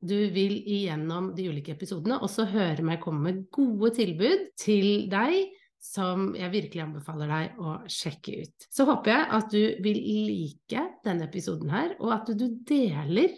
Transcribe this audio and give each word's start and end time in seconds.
du 0.00 0.16
vil 0.34 0.54
igjennom 0.62 1.32
de 1.34 1.48
ulike 1.50 1.74
episodene 1.74 2.20
også 2.22 2.46
høre 2.52 2.84
meg 2.86 3.00
komme 3.02 3.24
med 3.24 3.40
gode 3.54 3.92
tilbud 3.98 4.50
til 4.60 5.08
deg 5.10 5.48
som 5.82 6.32
jeg 6.36 6.50
virkelig 6.52 6.82
anbefaler 6.84 7.30
deg 7.30 7.58
å 7.62 7.74
sjekke 7.90 8.40
ut. 8.42 8.66
Så 8.70 8.86
håper 8.88 9.14
jeg 9.14 9.26
at 9.38 9.52
du 9.52 9.60
vil 9.84 10.00
like 10.28 10.86
denne 11.06 11.28
episoden 11.28 11.70
her, 11.70 11.94
og 12.02 12.14
at 12.16 12.32
du 12.34 12.48
deler 12.66 13.36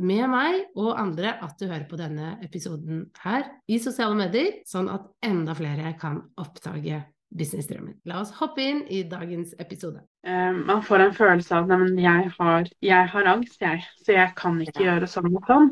med 0.00 0.26
meg 0.32 0.60
og 0.78 0.94
andre 1.00 1.34
at 1.44 1.58
du 1.60 1.66
hører 1.66 1.86
på 1.90 1.98
denne 2.00 2.36
episoden 2.46 3.08
her 3.24 3.48
i 3.68 3.80
sosiale 3.82 4.16
medier, 4.16 4.60
sånn 4.68 4.88
at 4.92 5.10
enda 5.26 5.56
flere 5.58 5.92
kan 6.00 6.22
oppdage 6.40 7.02
businessdrømmen. 7.30 8.00
La 8.10 8.20
oss 8.22 8.32
hoppe 8.40 8.64
inn 8.64 8.80
i 8.90 9.02
dagens 9.06 9.52
episode. 9.62 10.02
Uh, 10.26 10.54
man 10.66 10.82
får 10.86 11.04
en 11.04 11.14
følelse 11.14 11.58
av 11.58 11.70
at 11.74 12.00
jeg 12.02 12.32
har, 12.38 12.70
jeg 12.82 13.10
har 13.12 13.30
angst, 13.34 13.60
jeg, 13.62 13.84
så 14.02 14.16
jeg 14.16 14.34
kan 14.38 14.58
ikke 14.62 14.82
ja. 14.82 14.94
gjøre 14.94 15.10
sånn 15.10 15.30
og 15.30 15.50
sånn. 15.50 15.70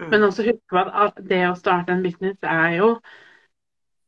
Mm. 0.00 0.08
Men 0.10 0.22
også 0.28 0.46
husk 0.46 0.62
på 0.70 0.82
at 0.82 1.20
det 1.28 1.42
å 1.48 1.58
starte 1.58 1.94
en 1.94 2.02
business 2.04 2.38
er 2.42 2.78
jo 2.78 2.94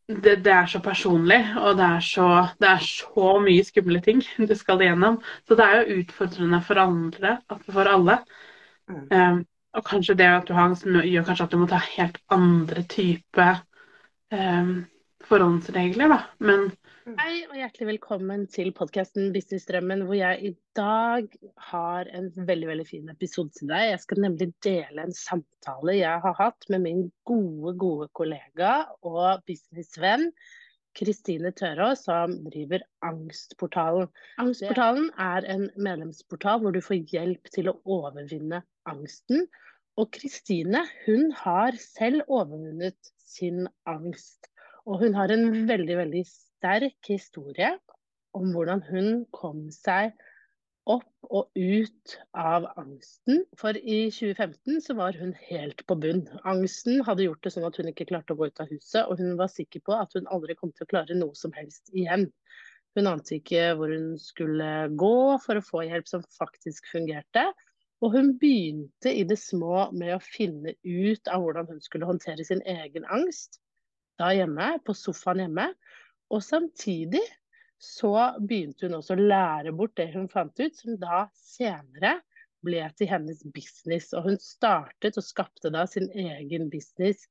det, 0.09 0.35
det, 0.45 0.53
er 0.53 0.67
så 0.69 0.81
personlig, 0.85 1.41
og 1.57 1.79
det 1.79 1.85
er 1.87 2.01
så, 2.05 2.29
det 2.61 2.69
er 2.69 2.83
så, 2.85 3.29
mye 3.41 3.65
skumle 3.65 4.03
ting 4.05 4.21
du 4.51 4.55
skal 4.59 4.83
igjennom. 4.85 5.21
Så 5.49 5.57
det 5.57 5.65
er 5.65 5.81
jo 5.81 6.01
utfordrende 6.03 6.61
for 6.67 6.81
andre, 6.83 7.39
for 7.71 7.89
alle. 7.89 8.19
Mm. 8.91 9.05
Um, 9.11 9.45
og 9.75 9.87
kanskje 9.89 10.15
det 10.21 10.27
at 10.29 10.49
du 10.49 10.53
har 10.55 10.75
gjør 10.85 11.25
kanskje 11.27 11.47
at 11.47 11.55
du 11.55 11.59
må 11.59 11.67
ta 11.71 11.81
helt 11.97 12.21
andre 12.31 12.85
type 12.91 13.49
um, 14.33 14.75
forhåndsregler, 15.25 16.13
da. 16.13 16.21
Men. 16.39 16.69
Hei 17.05 17.43
og 17.51 17.59
hjertelig 17.59 17.87
velkommen 17.91 18.47
til 18.49 18.71
podkasten 18.73 19.27
Businessdrømmen, 19.35 20.07
hvor 20.09 20.17
jeg 20.17 20.39
i 20.41 20.51
dag 20.79 21.27
har 21.67 22.09
en 22.17 22.31
veldig 22.33 22.69
veldig 22.71 22.87
fin 22.89 23.11
episode 23.13 23.53
til 23.59 23.69
deg. 23.69 23.91
Jeg 23.91 23.99
skal 24.01 24.23
nemlig 24.25 24.47
dele 24.65 25.05
en 25.05 25.13
samtale 25.13 25.99
jeg 25.99 26.23
har 26.25 26.37
hatt 26.39 26.65
med 26.73 26.81
min 26.87 27.03
gode, 27.29 27.75
gode 27.83 28.09
kollega 28.17 28.71
og 29.05 29.45
businessvenn 29.45 30.31
Kristine 30.97 31.53
Tørå, 31.53 31.91
som 32.01 32.39
driver 32.47 32.87
Angstportalen. 33.05 34.09
Angstportalen 34.41 35.13
er 35.21 35.45
en 35.59 35.69
medlemsportal 35.77 36.65
hvor 36.65 36.73
du 36.73 36.81
får 36.89 37.03
hjelp 37.13 37.53
til 37.53 37.69
å 37.69 37.77
overvinne 37.99 38.63
angsten. 38.89 39.45
Og 40.01 40.09
Kristine 40.17 40.87
hun 41.05 41.29
har 41.45 41.77
selv 41.85 42.25
overvunnet 42.33 43.13
sin 43.21 43.67
angst. 43.85 44.49
Og 44.89 45.05
hun 45.05 45.21
har 45.21 45.37
en 45.37 45.51
veldig, 45.69 46.01
veldig 46.01 46.25
sterk 46.65 47.11
historie 47.13 47.75
om 48.33 48.55
hvordan 48.55 48.81
hun 48.89 49.09
kom 49.37 49.67
seg 49.75 50.15
opp 50.89 51.29
og 51.29 51.51
ut 51.57 52.15
av 52.37 52.65
angsten. 52.81 53.43
For 53.57 53.77
i 53.77 54.07
2015 54.13 54.81
så 54.85 54.97
var 54.97 55.17
hun 55.21 55.35
helt 55.49 55.85
på 55.89 55.97
bunn. 56.01 56.23
Angsten 56.49 57.03
hadde 57.05 57.27
gjort 57.27 57.45
det 57.45 57.53
sånn 57.53 57.67
at 57.69 57.77
hun 57.81 57.91
ikke 57.93 58.09
klarte 58.09 58.33
å 58.33 58.39
gå 58.41 58.49
ut 58.49 58.63
av 58.65 58.73
huset, 58.73 59.03
og 59.05 59.21
hun 59.21 59.37
var 59.41 59.53
sikker 59.53 59.85
på 59.85 59.97
at 59.97 60.17
hun 60.17 60.29
aldri 60.33 60.57
kom 60.57 60.73
til 60.73 60.87
å 60.87 60.93
klare 60.95 61.17
noe 61.19 61.37
som 61.37 61.53
helst 61.57 61.93
igjen. 61.93 62.31
Hun 62.97 63.11
ante 63.11 63.37
ikke 63.39 63.75
hvor 63.77 63.93
hun 63.93 64.15
skulle 64.21 64.71
gå 64.97 65.15
for 65.45 65.61
å 65.61 65.65
få 65.65 65.85
hjelp 65.85 66.09
som 66.09 66.25
faktisk 66.39 66.89
fungerte. 66.93 67.45
Og 68.05 68.17
hun 68.17 68.35
begynte 68.41 69.13
i 69.13 69.25
det 69.29 69.37
små 69.41 69.91
med 69.93 70.17
å 70.17 70.23
finne 70.25 70.77
ut 70.81 71.29
av 71.33 71.45
hvordan 71.45 71.69
hun 71.73 71.85
skulle 71.85 72.09
håndtere 72.09 72.45
sin 72.47 72.65
egen 72.65 73.05
angst 73.13 73.61
da 74.21 74.31
hjemme, 74.35 74.77
på 74.87 74.95
sofaen 74.95 75.43
hjemme. 75.43 75.73
Og 76.35 76.43
samtidig 76.43 77.23
så 77.79 78.15
begynte 78.41 78.89
hun 78.89 78.99
også 78.99 79.15
å 79.15 79.27
lære 79.29 79.75
bort 79.77 79.95
det 80.01 80.11
hun 80.15 80.31
fant 80.33 80.59
ut, 80.59 80.75
som 80.75 80.97
da 80.99 81.27
senere 81.39 82.17
ble 82.65 82.83
til 82.99 83.11
hennes 83.11 83.43
business. 83.55 84.11
Og 84.17 84.31
hun 84.31 84.41
startet 84.43 85.19
og 85.21 85.27
skapte 85.27 85.71
da 85.75 85.85
sin 85.91 86.09
egen 86.11 86.71
business 86.73 87.29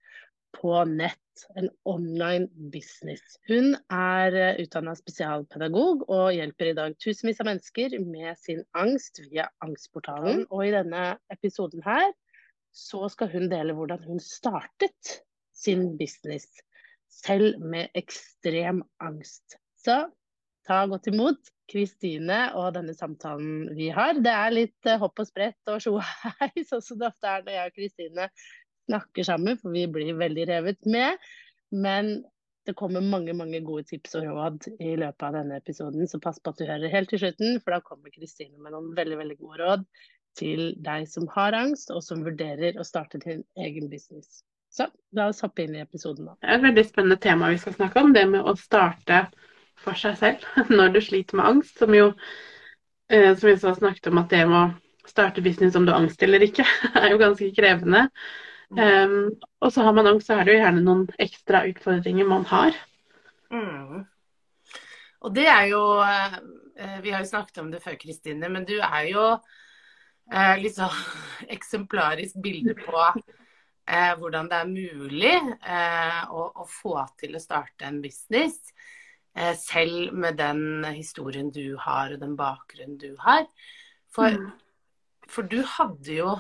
på 0.56 0.76
nett. 0.88 1.20
En 1.58 1.72
online 1.90 2.46
business. 2.70 3.40
Hun 3.50 3.72
er 3.90 4.36
eh, 4.38 4.60
utdanna 4.62 4.94
spesialpedagog 4.94 6.04
og 6.06 6.28
hjelper 6.36 6.70
i 6.70 6.76
dag 6.78 6.94
tusenvis 7.02 7.42
av 7.42 7.50
mennesker 7.50 7.96
med 8.06 8.38
sin 8.38 8.62
angst 8.78 9.18
via 9.32 9.48
Angstportalen. 9.66 10.44
Og 10.54 10.68
i 10.68 10.76
denne 10.76 11.16
episoden 11.34 11.82
her 11.88 12.06
så 12.70 13.10
skal 13.10 13.34
hun 13.34 13.50
dele 13.50 13.74
hvordan 13.74 14.06
hun 14.06 14.22
startet 14.22 15.18
sin 15.58 15.96
business 15.98 16.62
selv 17.14 17.62
med 17.62 17.94
ekstrem 17.98 18.82
angst. 19.04 19.58
Så 19.80 20.06
ta 20.68 20.84
godt 20.88 21.10
imot 21.12 21.52
Kristine 21.72 22.40
og 22.60 22.74
denne 22.78 22.96
samtalen 22.96 23.72
vi 23.78 23.90
har. 23.94 24.18
Det 24.20 24.34
er 24.34 24.54
litt 24.56 24.90
eh, 24.90 25.00
hopp 25.00 25.22
og 25.22 25.30
sprett 25.30 25.72
og 25.72 25.82
tjohei, 25.84 26.52
sånn 26.70 26.84
som 26.84 27.00
det 27.00 27.10
ofte 27.12 27.30
er 27.30 27.46
når 27.46 27.58
jeg 27.58 27.72
og 27.72 27.80
Kristine 27.80 28.30
snakker 28.90 29.28
sammen, 29.28 29.60
for 29.60 29.76
vi 29.76 29.88
blir 29.92 30.20
veldig 30.20 30.48
revet 30.50 30.90
med. 30.92 31.20
Men 31.74 32.16
det 32.68 32.76
kommer 32.80 33.04
mange 33.04 33.36
mange 33.36 33.60
gode 33.66 33.84
tips 33.90 34.16
og 34.20 34.28
råd 34.30 34.68
i 34.78 34.94
løpet 35.00 35.26
av 35.28 35.36
denne 35.36 35.60
episoden, 35.60 36.08
så 36.08 36.20
pass 36.24 36.40
på 36.40 36.54
at 36.54 36.62
du 36.62 36.68
hører 36.68 36.92
helt 36.94 37.12
til 37.12 37.24
slutten, 37.26 37.60
for 37.60 37.76
da 37.76 37.84
kommer 37.84 38.14
Kristine 38.14 38.56
med 38.60 38.76
noen 38.76 38.94
veldig 38.96 39.20
veldig 39.20 39.40
gode 39.42 39.60
råd 39.64 39.88
til 40.40 40.72
deg 40.84 41.08
som 41.12 41.28
har 41.36 41.56
angst, 41.58 41.92
og 41.94 42.02
som 42.06 42.24
vurderer 42.26 42.80
å 42.80 42.88
starte 42.88 43.22
din 43.24 43.44
egen 43.60 43.90
business. 43.92 44.42
Så 44.74 44.88
la 45.14 45.28
oss 45.30 45.44
hoppe 45.46 45.68
inn 45.68 45.76
i 45.78 45.84
episoden 45.84 46.26
da. 46.26 46.38
Det 46.42 46.50
er 46.50 46.58
et 46.58 46.64
veldig 46.66 46.84
spennende 46.88 47.20
tema 47.22 47.52
vi 47.54 47.60
skal 47.62 47.76
snakke 47.76 48.02
om. 48.02 48.14
Det 48.16 48.24
med 48.30 48.48
å 48.50 48.56
starte 48.58 49.20
for 49.84 49.98
seg 50.00 50.16
selv 50.18 50.48
når 50.78 50.96
du 50.96 51.02
sliter 51.06 51.38
med 51.38 51.50
angst. 51.50 51.78
Som 51.78 51.94
jo, 51.94 52.08
eh, 53.14 53.30
som 53.38 53.50
vi 53.52 53.58
så 53.58 53.70
har 53.70 53.78
snakket 53.78 54.10
om, 54.10 54.22
at 54.24 54.34
det 54.34 54.48
med 54.50 54.58
å 54.58 55.12
starte 55.12 55.44
business 55.46 55.78
om 55.78 55.86
du 55.86 55.92
har 55.94 56.02
angst 56.02 56.24
eller 56.26 56.42
ikke, 56.46 56.66
er 57.02 57.12
jo 57.14 57.22
ganske 57.22 57.52
krevende. 57.54 58.08
Um, 58.74 59.36
og 59.62 59.70
så 59.76 59.84
har 59.86 59.94
man 59.94 60.08
angst, 60.10 60.26
så 60.26 60.40
er 60.40 60.48
det 60.48 60.56
jo 60.56 60.62
gjerne 60.64 60.82
noen 60.82 61.04
ekstra 61.22 61.62
utfordringer 61.70 62.26
man 62.26 62.48
har. 62.50 62.80
Mm. 63.54 64.08
Og 65.24 65.36
det 65.36 65.46
er 65.46 65.68
jo 65.70 65.82
eh, 66.02 66.40
Vi 67.04 67.12
har 67.14 67.22
jo 67.22 67.30
snakket 67.30 67.60
om 67.62 67.70
det 67.70 67.84
før, 67.84 68.00
Kristine, 68.02 68.50
men 68.50 68.66
du 68.66 68.80
er 68.80 69.06
jo 69.12 69.28
eh, 70.34 70.56
litt 70.58 70.80
sånn 70.80 70.98
eksemplarisk 71.56 72.42
bilde 72.42 72.74
på 72.82 73.06
eh, 73.88 74.14
hvordan 74.20 74.50
det 74.52 74.60
er 74.60 74.72
mulig 74.72 75.36
eh, 75.36 76.20
å, 76.32 76.48
å, 76.64 76.66
få 76.70 76.98
til 77.20 77.36
å 77.36 77.42
starte 77.42 77.88
en 77.88 78.02
business. 78.04 78.58
Eh, 79.36 79.54
selv 79.58 80.14
med 80.14 80.38
den 80.38 80.86
historien 80.94 81.52
du 81.54 81.76
har 81.82 82.14
og 82.14 82.22
den 82.22 82.36
bakgrunnen 82.40 83.00
du 83.02 83.14
har. 83.24 83.48
For, 84.14 84.30
mm. 84.30 84.52
for, 85.28 85.50
du 85.50 85.64
hadde 85.66 86.20
jo 86.20 86.36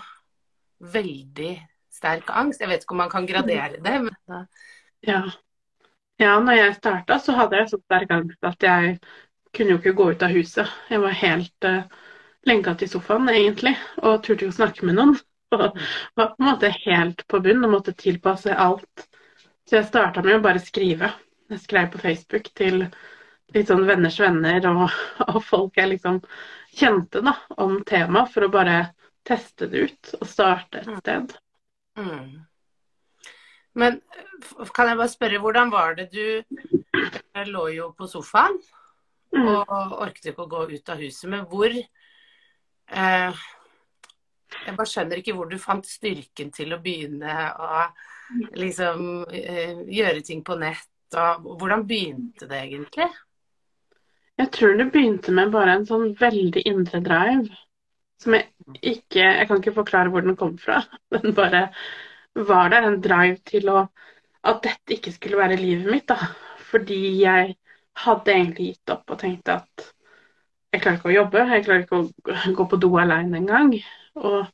veldig 0.93 1.55
sterk 1.93 2.29
angst. 2.33 2.61
Jeg 2.61 2.71
vet 2.71 2.85
ikke 2.85 2.95
om 2.95 3.03
man 3.05 3.13
kan 3.13 3.27
gradere 3.29 3.81
det. 3.81 3.97
Men 4.07 4.47
ja. 5.03 5.23
ja, 6.21 6.37
når 6.39 6.59
jeg 6.59 6.79
starta 6.79 7.19
så 7.21 7.35
hadde 7.37 7.61
jeg 7.61 7.71
så 7.73 7.81
sterk 7.81 8.13
angst 8.13 8.49
at 8.49 8.65
jeg 8.65 8.97
kunne 9.53 9.75
jo 9.75 9.81
ikke 9.81 9.97
gå 9.97 10.09
ut 10.13 10.25
av 10.25 10.33
huset. 10.33 10.69
Jeg 10.89 11.01
var 11.01 11.13
helt 11.17 11.67
uh, 11.69 11.83
lenka 12.49 12.73
til 12.77 12.89
sofaen 12.89 13.29
egentlig, 13.29 13.75
og 14.01 14.23
turte 14.25 14.47
ikke 14.47 14.53
å 14.53 14.57
snakke 14.57 14.87
med 14.89 14.97
noen 14.97 15.13
var 16.17 16.31
på 16.33 16.43
en 16.43 16.49
måte 16.49 16.71
helt 16.83 17.25
på 17.27 17.41
bunn 17.43 17.65
og 17.65 17.75
måtte 17.77 17.95
tilpasse 17.97 18.55
alt. 18.55 19.07
Så 19.69 19.79
jeg 19.79 19.89
starta 19.89 20.23
med 20.25 20.39
å 20.39 20.43
bare 20.43 20.61
skrive. 20.63 21.11
Jeg 21.51 21.63
skrev 21.63 21.91
på 21.93 22.01
Facebook 22.03 22.49
til 22.57 22.85
litt 23.53 23.69
sånn 23.69 23.85
venners 23.87 24.19
venner 24.21 24.65
og, 24.71 24.85
og 25.31 25.39
folk 25.45 25.77
jeg 25.79 25.93
liksom 25.95 26.21
kjente 26.73 27.21
da, 27.21 27.35
om 27.61 27.79
temaet, 27.85 28.31
for 28.33 28.47
å 28.47 28.53
bare 28.53 28.77
teste 29.23 29.69
det 29.71 29.87
ut 29.87 30.15
og 30.19 30.27
starte 30.27 30.81
et 30.81 30.89
sted. 30.99 31.35
Mm. 31.99 32.41
Men 33.77 33.99
kan 34.73 34.89
jeg 34.89 34.99
bare 34.99 35.11
spørre, 35.11 35.41
hvordan 35.41 35.71
var 35.73 35.95
det 35.97 36.09
du 36.13 36.43
jeg 36.93 37.49
lå 37.49 37.67
jo 37.73 37.89
på 37.97 38.07
sofaen 38.09 38.57
mm. 39.33 39.47
og 39.49 39.95
orket 40.03 40.31
ikke 40.31 40.45
å 40.45 40.51
gå 40.51 40.65
ut 40.73 40.91
av 40.93 41.01
huset. 41.01 41.29
Men 41.31 41.45
hvor 41.49 41.73
eh, 41.73 43.43
jeg 44.65 44.75
bare 44.77 44.89
skjønner 44.89 45.19
ikke 45.19 45.35
hvor 45.37 45.49
du 45.51 45.57
fant 45.61 45.87
styrken 45.87 46.51
til 46.55 46.73
å 46.73 46.81
begynne 46.83 47.35
å 47.59 47.83
liksom 48.57 49.25
eh, 49.33 49.83
gjøre 49.91 50.23
ting 50.25 50.43
på 50.45 50.57
nett. 50.61 50.89
Og 51.13 51.59
hvordan 51.61 51.85
begynte 51.89 52.47
det 52.49 52.61
egentlig? 52.63 53.09
Jeg 54.41 54.49
tror 54.55 54.77
det 54.79 54.89
begynte 54.93 55.33
med 55.35 55.51
bare 55.53 55.77
en 55.77 55.85
sånn 55.85 56.13
veldig 56.19 56.63
indre 56.69 57.01
drive. 57.05 57.59
Som 58.21 58.37
jeg 58.37 58.49
ikke 58.93 59.19
Jeg 59.19 59.47
kan 59.49 59.59
ikke 59.59 59.75
forklare 59.75 60.09
hvor 60.13 60.25
den 60.25 60.37
kom 60.39 60.55
fra. 60.57 60.81
Den 61.13 61.35
bare 61.37 61.67
var 62.33 62.71
det 62.73 62.79
en 62.81 63.01
drive 63.03 63.41
til 63.45 63.69
å 63.69 63.87
At 64.43 64.63
dette 64.65 64.97
ikke 64.97 65.13
skulle 65.13 65.39
være 65.39 65.59
livet 65.59 65.87
mitt, 65.87 66.07
da. 66.09 66.17
Fordi 66.71 66.97
jeg 67.21 67.53
hadde 68.03 68.33
egentlig 68.33 68.73
gitt 68.73 68.91
opp 68.91 69.13
og 69.13 69.19
tenkte 69.21 69.59
at 69.61 69.85
jeg 70.73 70.81
klarer 70.81 70.97
ikke 70.97 71.11
å 71.11 71.13
jobbe, 71.13 71.43
jeg 71.53 71.63
klarer 71.67 71.83
ikke 71.83 71.99
å 72.01 72.53
gå 72.57 72.65
på 72.71 72.79
do 72.81 72.89
alene 72.97 73.37
engang. 73.37 73.75
Og 74.19 74.47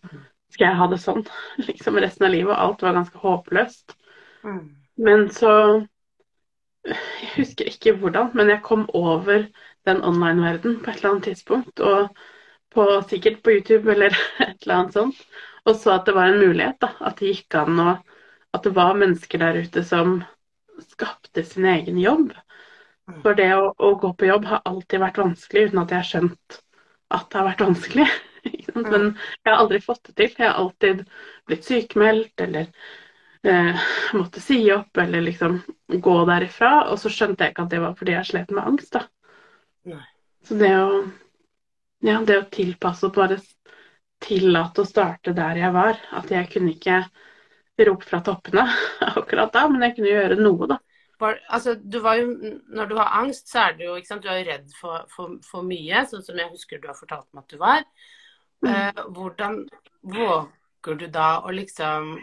skal 0.54 0.70
jeg 0.70 0.80
ha 0.80 0.88
det 0.92 1.00
sånn 1.04 1.24
liksom 1.68 2.00
resten 2.02 2.28
av 2.28 2.34
livet? 2.36 2.54
Og 2.54 2.60
alt 2.66 2.84
var 2.86 2.98
ganske 2.98 3.24
håpløst. 3.24 3.96
Mm. 4.44 4.66
Men 5.00 5.30
så 5.36 5.54
Jeg 6.88 7.34
husker 7.36 7.68
ikke 7.68 7.92
hvordan, 8.00 8.30
men 8.34 8.50
jeg 8.50 8.64
kom 8.64 8.86
over 8.96 9.44
den 9.86 10.00
online-verden 10.06 10.78
på 10.80 10.90
et 10.90 11.02
eller 11.02 11.10
annet 11.12 11.28
tidspunkt. 11.28 11.82
Og 11.84 12.08
på, 12.74 12.86
sikkert 13.10 13.42
på 13.44 13.58
YouTube 13.58 13.92
eller 13.92 14.16
et 14.46 14.64
eller 14.64 14.76
annet 14.78 14.96
sånt. 14.96 15.20
Og 15.68 15.76
så 15.76 15.98
at 15.98 16.08
det 16.08 16.16
var 16.16 16.32
en 16.32 16.40
mulighet, 16.40 16.80
da. 16.82 16.94
At 17.04 17.20
det 17.20 17.34
gikk 17.34 17.60
an 17.60 17.84
å 17.84 17.92
At 18.56 18.64
det 18.66 18.72
var 18.74 18.96
mennesker 18.98 19.38
der 19.38 19.60
ute 19.62 19.84
som 19.86 20.24
skapte 20.88 21.44
sin 21.46 21.68
egen 21.70 22.00
jobb. 22.02 22.32
Mm. 23.10 23.20
For 23.22 23.38
det 23.38 23.50
å, 23.54 23.68
å, 23.78 23.92
gå 24.02 24.10
på 24.18 24.30
jobb 24.30 24.48
har 24.50 24.64
alltid 24.66 25.04
vært 25.04 25.20
vanskelig 25.22 25.68
uten 25.68 25.82
at 25.84 25.94
jeg 25.94 26.02
har 26.02 26.10
skjønt 26.10 26.58
at 27.14 27.28
det 27.30 27.40
har 27.40 27.48
vært 27.50 27.64
vanskelig. 27.68 28.08
Men 28.76 29.12
jeg 29.14 29.52
har 29.52 29.60
aldri 29.60 29.82
fått 29.84 30.10
det 30.10 30.18
til. 30.18 30.34
Jeg 30.38 30.48
har 30.48 30.60
alltid 30.62 31.06
blitt 31.50 31.68
sykemeldt 31.68 32.46
eller 32.46 32.68
eh, 33.44 33.88
måtte 34.18 34.44
si 34.44 34.62
opp 34.74 34.98
eller 35.02 35.26
liksom 35.26 35.62
gå 35.88 36.18
derifra. 36.30 36.74
Og 36.90 37.00
så 37.02 37.12
skjønte 37.14 37.46
jeg 37.46 37.56
ikke 37.56 37.68
at 37.68 37.74
det 37.74 37.82
var 37.86 37.98
fordi 38.00 38.18
jeg 38.18 38.32
slet 38.32 38.54
med 38.56 38.74
angst, 38.74 38.94
da. 38.96 39.06
Nei. 39.90 40.06
Så 40.46 40.56
det 40.60 40.76
å 40.80 40.92
ja, 42.06 42.20
det 42.24 42.38
å 42.40 42.50
tilpasse 42.52 43.10
og 43.10 43.18
bare 43.18 43.40
tillate 44.24 44.84
å 44.84 44.88
starte 44.88 45.34
der 45.36 45.60
jeg 45.60 45.76
var. 45.76 46.00
At 46.16 46.32
jeg 46.32 46.48
kunne 46.54 46.76
ikke 46.76 47.02
rope 47.88 48.08
fra 48.08 48.22
toppene 48.24 48.66
akkurat 49.20 49.52
da, 49.56 49.66
men 49.72 49.84
jeg 49.88 49.98
kunne 49.98 50.14
gjøre 50.14 50.40
noe, 50.40 50.70
da. 50.72 50.80
Altså, 51.52 51.74
du 51.76 51.98
var 52.00 52.16
jo, 52.16 52.30
når 52.72 52.88
du 52.88 52.96
har 52.96 53.18
angst, 53.20 53.50
så 53.52 53.66
er 53.66 53.76
du 53.76 53.84
jo, 53.90 53.98
du 54.00 54.30
er 54.32 54.46
redd 54.48 54.70
for, 54.80 55.04
for, 55.12 55.36
for 55.44 55.68
mye, 55.68 56.06
sånn 56.08 56.24
som 56.24 56.40
jeg 56.40 56.52
husker 56.54 56.80
du 56.80 56.88
har 56.88 56.96
fortalt 56.96 57.28
meg 57.34 57.44
at 57.44 57.56
du 57.56 57.60
var. 57.60 57.84
Mm. 58.66 58.72
Eh, 58.74 59.04
hvordan 59.16 59.60
våger 60.02 60.96
du 61.00 61.08
da 61.08 61.30
å 61.44 61.52
liksom 61.56 62.16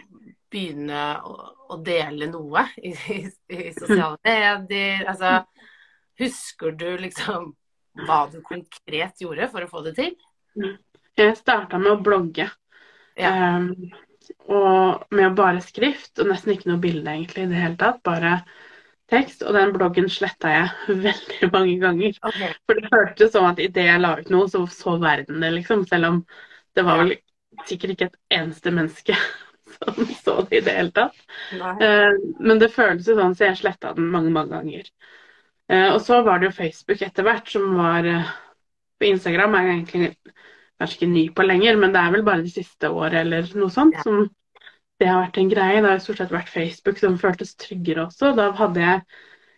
begynne 0.51 1.03
å, 1.25 1.35
å 1.73 1.77
dele 1.83 2.29
noe 2.31 2.67
i, 2.77 2.93
i, 3.13 3.21
i 3.53 3.71
sosiale 3.75 4.17
medier? 4.27 5.05
Altså, 5.09 5.41
husker 6.21 6.77
du 6.77 6.89
liksom 7.01 7.53
hva 8.05 8.25
du 8.31 8.41
konkret 8.45 9.21
gjorde 9.21 9.49
for 9.51 9.65
å 9.65 9.71
få 9.71 9.83
det 9.87 9.95
til? 9.97 10.13
Jeg 11.17 11.37
starta 11.39 11.79
med 11.81 11.95
å 11.95 12.01
blogge. 12.03 12.49
Ja. 13.17 13.57
Um, 13.57 13.71
og 14.51 15.07
med 15.15 15.35
bare 15.37 15.63
skrift 15.63 16.19
og 16.21 16.29
nesten 16.29 16.53
ikke 16.53 16.69
noe 16.69 16.81
bilde 16.83 17.09
egentlig 17.13 17.47
i 17.47 17.51
det 17.51 17.61
hele 17.61 17.79
tatt. 17.79 18.03
Bare 18.05 18.41
tekst. 19.11 19.43
Og 19.45 19.55
den 19.57 19.73
bloggen 19.75 20.09
sletta 20.11 20.53
jeg 20.53 20.99
veldig 21.07 21.51
mange 21.53 21.77
ganger. 21.83 22.19
Okay. 22.31 22.53
For 22.65 22.79
det 22.79 22.91
føltes 22.93 23.33
som 23.35 23.49
at 23.49 23.61
idet 23.63 23.89
jeg 23.89 24.03
la 24.03 24.15
ut 24.19 24.31
noe, 24.33 24.51
så 24.51 24.65
så 24.71 24.97
verden 25.01 25.43
det, 25.43 25.53
liksom. 25.59 25.85
Selv 25.89 26.11
om 26.11 26.21
det 26.77 26.85
var 26.87 27.03
vel 27.03 27.17
sikkert 27.65 27.95
ikke 27.95 28.09
et 28.11 28.39
eneste 28.39 28.71
menneske 28.73 29.15
som 29.77 30.01
så 30.13 30.41
det 30.47 30.61
i 30.61 30.65
det 30.65 30.75
hele 30.77 30.93
tatt. 30.95 31.21
Uh, 31.53 32.13
men 32.39 32.61
det 32.61 32.73
føltes 32.75 33.09
sånn, 33.09 33.35
så 33.37 33.49
jeg 33.49 33.61
sletta 33.63 33.95
den 33.97 34.11
mange, 34.13 34.33
mange 34.33 34.55
ganger. 34.57 34.91
Eh, 35.67 35.89
og 35.91 36.01
så 36.01 36.21
var 36.23 36.39
det 36.39 36.47
jo 36.47 36.55
Facebook 36.55 37.01
etter 37.03 37.25
hvert, 37.27 37.49
som 37.51 37.73
var 37.75 38.05
eh, 38.07 38.35
På 38.97 39.05
Instagram 39.05 39.55
er 39.57 39.65
jeg 39.65 39.73
egentlig 39.75 40.07
kanskje 40.79 40.95
ikke 40.97 41.09
ny 41.11 41.23
på 41.35 41.45
lenger, 41.45 41.77
men 41.81 41.91
det 41.93 42.01
er 42.01 42.13
vel 42.15 42.23
bare 42.25 42.45
de 42.45 42.53
siste 42.53 42.89
året 42.89 43.19
eller 43.19 43.49
noe 43.57 43.73
sånt 43.73 43.97
ja. 43.97 44.05
som 44.05 44.23
det 45.01 45.07
har 45.09 45.23
vært 45.25 45.39
en 45.41 45.49
greie. 45.51 45.81
Det 45.81 45.89
har 45.89 46.03
stort 46.03 46.21
sett 46.21 46.33
vært 46.33 46.51
Facebook 46.51 47.01
som 47.01 47.17
føltes 47.21 47.55
tryggere 47.61 48.07
også. 48.07 48.33
Da 48.37 48.51
hadde 48.57 48.83
jeg 48.83 49.01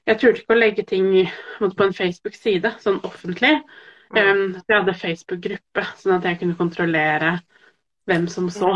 Jeg 0.09 0.17
turte 0.17 0.41
ikke 0.41 0.55
å 0.55 0.57
legge 0.57 0.83
ting 0.89 1.07
på 1.59 1.85
en 1.85 1.93
Facebook-side, 1.93 2.71
sånn 2.81 2.95
offentlig. 3.05 3.51
Mm. 4.09 4.17
Um, 4.17 4.39
så 4.55 4.63
jeg 4.71 4.79
hadde 4.79 4.95
Facebook-gruppe, 4.97 5.83
sånn 5.99 6.15
at 6.15 6.25
jeg 6.25 6.39
kunne 6.39 6.57
kontrollere 6.57 7.35
hvem 8.09 8.25
som 8.31 8.47
så. 8.49 8.71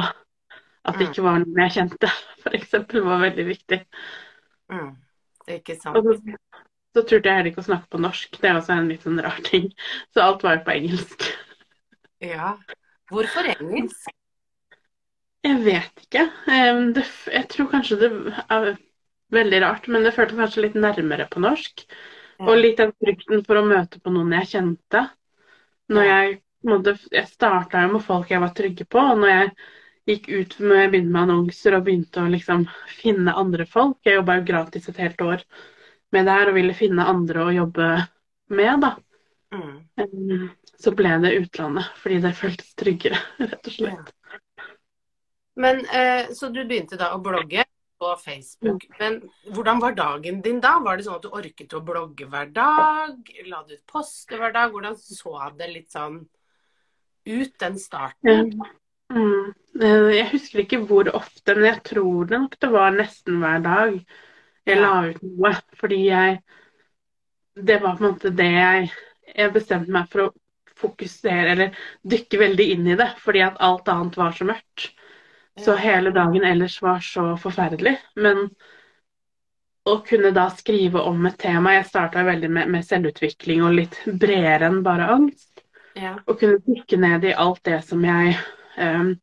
At 0.84 1.00
det 1.00 1.08
mm. 1.08 1.10
ikke 1.10 1.26
var 1.26 1.40
noen 1.42 1.64
jeg 1.64 1.76
kjente, 1.80 2.12
f.eks. 2.44 2.76
var 3.08 3.24
veldig 3.24 3.48
viktig. 3.48 3.80
Mm. 4.70 4.92
Det 5.48 5.56
er 5.56 5.62
ikke 5.64 5.80
sant. 5.80 6.30
Så 6.94 7.02
turte 7.02 7.26
jeg 7.26 7.40
heller 7.40 7.50
ikke 7.50 7.64
å 7.64 7.70
snakke 7.72 7.90
på 7.90 8.04
norsk. 8.04 8.38
Det 8.38 8.52
er 8.52 8.60
også 8.60 8.76
en 8.76 8.92
litt 8.92 9.08
sånn 9.08 9.22
rar 9.26 9.40
ting. 9.48 9.72
Så 10.14 10.22
alt 10.22 10.46
var 10.46 10.60
jo 10.60 10.66
på 10.68 10.76
engelsk. 10.76 11.32
Ja. 12.22 12.54
Hvorfor 13.10 13.50
engelsk? 13.56 14.14
Jeg 15.44 15.60
vet 15.66 16.06
ikke. 16.06 16.24
jeg 16.48 17.46
tror 17.52 17.70
kanskje 17.72 18.00
det 18.00 18.10
er 18.48 18.70
veldig 19.34 19.60
rart, 19.64 19.90
men 19.92 20.06
det 20.06 20.14
føltes 20.16 20.40
kanskje 20.40 20.68
litt 20.68 20.78
nærmere 20.80 21.28
på 21.32 21.44
norsk. 21.44 21.86
Og 22.44 22.58
litt 22.58 22.80
den 22.80 22.94
frykten 23.00 23.44
for 23.46 23.60
å 23.60 23.68
møte 23.68 24.00
på 24.04 24.12
noen 24.14 24.34
jeg 24.40 24.52
kjente. 24.56 25.04
Når 25.94 26.08
jeg, 26.08 26.34
jeg 27.14 27.30
starta 27.30 27.84
jo 27.84 27.94
med 27.96 28.06
folk 28.06 28.32
jeg 28.32 28.44
var 28.44 28.54
trygge 28.56 28.88
på. 28.90 29.04
Og 29.04 29.22
når 29.22 29.34
jeg 29.34 29.54
gikk 30.10 30.30
ut 30.32 30.58
når 30.60 30.82
jeg 30.82 30.92
begynte 30.94 31.14
med 31.14 31.22
annonser 31.24 31.78
og 31.78 31.86
begynte 31.86 32.24
å 32.24 32.32
liksom 32.32 32.66
finne 32.92 33.36
andre 33.40 33.64
folk 33.70 34.04
Jeg 34.04 34.18
jobba 34.18 34.36
jo 34.40 34.48
gratis 34.50 34.90
et 34.92 35.00
helt 35.00 35.22
år 35.24 35.46
med 36.14 36.28
det 36.28 36.36
her 36.36 36.52
og 36.52 36.58
ville 36.60 36.76
finne 36.78 37.08
andre 37.10 37.46
å 37.48 37.54
jobbe 37.56 37.88
med, 38.54 38.84
da. 38.84 38.92
Mm. 39.54 40.50
Så 40.78 40.94
ble 40.94 41.16
det 41.24 41.32
utlandet, 41.40 41.88
fordi 42.02 42.20
det 42.22 42.36
føltes 42.38 42.76
tryggere, 42.78 43.18
rett 43.50 43.72
og 43.72 43.74
slett. 43.74 44.12
Ja. 44.14 44.43
Men 45.56 45.86
eh, 45.86 46.32
Så 46.34 46.50
du 46.50 46.64
begynte 46.66 46.98
da 47.00 47.14
å 47.14 47.22
blogge 47.24 47.66
på 48.04 48.12
Facebook. 48.20 48.86
Mm. 48.90 48.96
Men 49.00 49.18
hvordan 49.56 49.82
var 49.84 49.98
dagen 49.98 50.42
din 50.44 50.60
da? 50.64 50.76
Var 50.84 50.98
det 50.98 51.08
sånn 51.08 51.20
at 51.20 51.26
du 51.26 51.34
orket 51.34 51.76
å 51.78 51.84
blogge 51.86 52.28
hver 52.30 52.52
dag? 52.56 53.34
La 53.48 53.64
du 53.68 53.76
ut 53.76 53.86
poster 53.90 54.42
hver 54.42 54.56
dag? 54.56 54.74
Hvordan 54.74 54.98
så 55.00 55.36
det 55.58 55.70
litt 55.72 55.94
sånn 55.94 56.24
ut, 57.24 57.54
den 57.60 57.80
starten? 57.80 58.52
Mm. 59.14 59.54
Eh, 59.80 60.10
jeg 60.18 60.30
husker 60.34 60.64
ikke 60.64 60.82
hvor 60.90 61.08
ofte, 61.16 61.56
men 61.56 61.70
jeg 61.70 61.84
tror 61.94 62.30
det 62.30 62.40
nok 62.40 62.60
det 62.60 62.70
var 62.74 62.96
nesten 62.98 63.40
hver 63.44 63.64
dag 63.64 63.98
jeg 64.68 64.80
la 64.80 64.92
ut 65.10 65.24
noe. 65.24 65.54
Fordi 65.80 66.02
jeg 66.08 66.42
Det 67.54 67.76
var 67.82 67.98
på 67.98 68.04
en 68.04 68.14
måte 68.14 68.32
det 68.34 68.50
jeg 68.50 68.90
Jeg 69.36 69.54
bestemte 69.54 69.92
meg 69.94 70.10
for 70.12 70.28
å 70.28 70.34
fokusere, 70.84 71.52
eller 71.54 71.78
dykke 72.04 72.40
veldig 72.42 72.66
inn 72.74 72.88
i 72.92 72.96
det, 73.00 73.08
fordi 73.22 73.40
at 73.46 73.60
alt 73.64 73.88
annet 73.88 74.18
var 74.20 74.34
så 74.36 74.46
mørkt. 74.50 74.90
Så 75.60 75.76
hele 75.76 76.10
dagen 76.10 76.44
ellers 76.44 76.82
var 76.82 77.00
så 77.00 77.38
forferdelig. 77.38 77.98
Men 78.16 78.48
å 79.84 79.98
kunne 80.08 80.32
da 80.32 80.48
skrive 80.50 81.02
om 81.04 81.26
et 81.28 81.38
tema 81.40 81.76
Jeg 81.76 81.90
starta 81.90 82.24
veldig 82.24 82.50
med, 82.50 82.72
med, 82.72 82.86
selvutvikling 82.88 83.64
og 83.66 83.76
litt 83.78 84.00
bredere 84.08 84.70
enn 84.72 84.82
bare 84.86 85.10
angst. 85.14 85.64
Ja. 86.00 86.16
Å 86.26 86.36
kunne 86.40 86.64
dykke 86.66 86.98
ned 86.98 87.28
i 87.28 87.36
alt 87.38 87.62
det 87.68 87.84
som 87.86 88.02
jeg 88.08 88.38
um, 88.80 89.14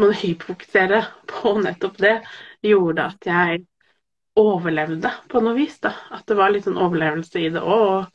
må 0.00 0.10
hyperfokusere 0.14 1.02
på 1.28 1.56
nettopp 1.64 1.98
det, 2.00 2.16
gjorde 2.64 3.08
at 3.10 3.26
jeg 3.26 3.64
overlevde 4.40 5.10
på 5.28 5.42
noe 5.42 5.56
vis. 5.56 5.80
da. 5.82 5.94
At 6.14 6.28
det 6.30 6.36
var 6.38 6.52
litt 6.52 6.68
sånn 6.68 6.80
overlevelse 6.80 7.42
i 7.42 7.50
det 7.52 7.62
òg. 7.64 8.06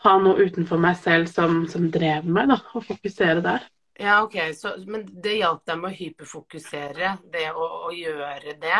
Ha 0.00 0.16
noe 0.18 0.48
utenfor 0.48 0.80
meg 0.80 0.96
selv 0.98 1.28
som, 1.28 1.62
som 1.68 1.90
drev 1.92 2.26
meg, 2.26 2.50
da. 2.50 2.58
Og 2.74 2.88
fokusere 2.88 3.44
der. 3.44 3.68
Ja, 4.00 4.22
ok. 4.22 4.36
Så, 4.56 4.72
men 4.86 5.04
det 5.22 5.36
hjalp 5.36 5.66
deg 5.68 5.76
med 5.80 5.90
å 5.90 5.96
hyperfokusere, 5.98 7.12
det 7.32 7.50
å, 7.52 7.66
å 7.90 7.92
gjøre 7.92 8.54
det. 8.62 8.78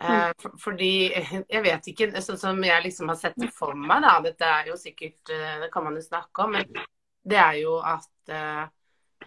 Eh, 0.00 0.14
mm. 0.14 0.38
for, 0.40 0.54
fordi 0.62 0.92
jeg 1.54 1.62
vet 1.66 1.90
ikke, 1.92 2.08
sånn 2.24 2.40
som 2.40 2.64
jeg 2.64 2.86
liksom 2.86 3.12
har 3.12 3.18
sett 3.20 3.36
det 3.36 3.50
for 3.52 3.76
meg, 3.76 4.00
da. 4.06 4.14
Dette 4.24 4.48
er 4.48 4.72
jo 4.72 4.80
sikkert 4.80 5.34
eh, 5.34 5.54
Det 5.64 5.70
kan 5.74 5.84
man 5.84 6.00
jo 6.00 6.06
snakke 6.06 6.46
om. 6.46 6.56
Men 6.56 6.82
det 7.28 7.40
er 7.42 7.60
jo 7.60 7.76
at 7.84 8.32
eh, 8.32 8.64